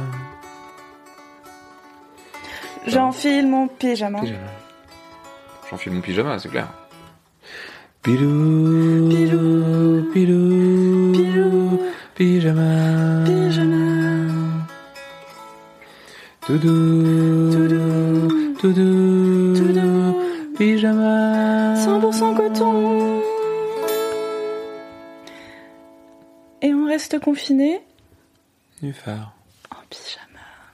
J'enfile 2.86 3.48
mon 3.48 3.66
pyjama. 3.66 4.20
Pyjama. 4.20 4.50
J'enfile 5.68 5.92
mon 5.94 6.00
pyjama, 6.00 6.38
c'est 6.38 6.48
clair. 6.48 6.68
Pilou, 8.02 9.08
Pilou, 9.08 10.12
pilou, 10.12 11.12
pilou, 11.12 11.80
pyjama, 12.14 13.24
pyjama. 13.24 14.64
Doudou, 16.46 17.50
doudou, 17.50 18.54
doudou. 18.62 19.17
Pyjama. 20.58 21.74
100% 21.76 22.36
coton. 22.36 23.22
Et 26.62 26.74
on 26.74 26.86
reste 26.86 27.20
confiné 27.20 27.80
Nuphar. 28.82 29.34
en 29.70 29.76
pyjama. 29.88 30.24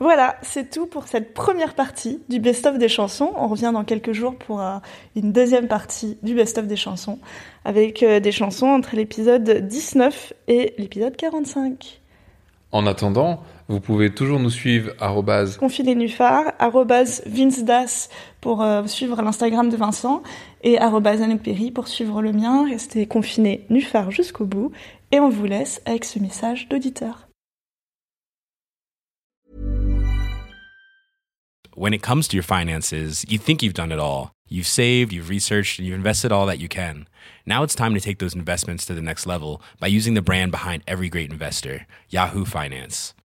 Voilà, 0.01 0.37
c'est 0.43 0.71
tout 0.71 0.87
pour 0.87 1.07
cette 1.07 1.35
première 1.35 1.75
partie 1.75 2.23
du 2.31 2.41
best-of 2.41 2.79
des 2.79 2.89
chansons. 2.89 3.33
On 3.37 3.47
revient 3.49 3.71
dans 3.75 3.85
quelques 3.85 4.13
jours 4.13 4.37
pour 4.37 4.63
euh, 4.63 4.79
une 5.17 5.33
deuxième 5.33 5.69
partie 5.69 6.17
du 6.23 6.35
best-of 6.35 6.67
des 6.67 6.77
chansons, 6.77 7.19
avec 7.67 8.03
euh, 8.03 8.21
des 8.21 8.33
chansons 8.33 8.67
entre 8.67 8.97
l'épisode 8.97 9.69
19 9.69 10.33
et 10.49 10.75
l'épisode 10.79 11.15
45. 11.15 12.01
En 12.73 12.87
attendant, 12.87 13.43
vous 13.69 13.81
pouvez 13.81 14.11
toujours 14.11 14.39
nous 14.41 14.51
suivre 14.51 14.93
arrobase 15.01 15.57
Confiné 15.57 15.95
Nufar, 15.95 16.53
arrobase 16.59 17.23
Vince 17.27 17.65
Das 17.65 18.11
pour 18.41 18.63
euh, 18.63 18.87
suivre 18.87 19.21
l'Instagram 19.23 19.71
de 19.71 19.77
Vincent 19.77 20.23
et 20.63 20.79
arrobase 20.79 21.23
pour 21.75 21.89
suivre 21.89 22.21
le 22.21 22.33
mien. 22.33 22.67
Restez 22.69 23.07
confiné 23.07 23.65
Nufar 23.71 24.11
jusqu'au 24.11 24.45
bout 24.45 24.73
et 25.13 25.21
on 25.21 25.31
vous 25.31 25.47
laisse 25.47 25.81
avec 25.87 26.05
ce 26.05 26.19
message 26.19 26.69
d'auditeur. 26.69 27.29
When 31.77 31.93
it 31.93 32.03
comes 32.03 32.29
to 32.29 32.37
your 32.37 32.45
finances, 32.45 33.25
you 33.29 33.39
think 33.39 33.63
you've 33.63 33.75
done 33.75 33.91
it 33.91 33.99
all. 33.99 34.31
You've 34.49 34.69
saved, 34.69 35.13
you've 35.13 35.29
researched, 35.29 35.81
and 35.81 35.89
you've 35.89 35.97
invested 35.97 36.31
all 36.31 36.47
that 36.47 36.61
you 36.61 36.69
can. 36.69 37.09
Now 37.47 37.65
it's 37.65 37.75
time 37.75 37.95
to 37.95 38.01
take 38.01 38.19
those 38.19 38.35
investments 38.35 38.87
to 38.87 38.95
the 38.95 39.03
next 39.03 39.27
level 39.27 39.61
by 39.81 39.89
using 39.89 40.15
the 40.15 40.23
brand 40.23 40.53
behind 40.53 40.85
every 40.87 41.09
great 41.09 41.33
investor, 41.33 41.87
Yahoo 42.11 42.45
Finance. 42.45 43.15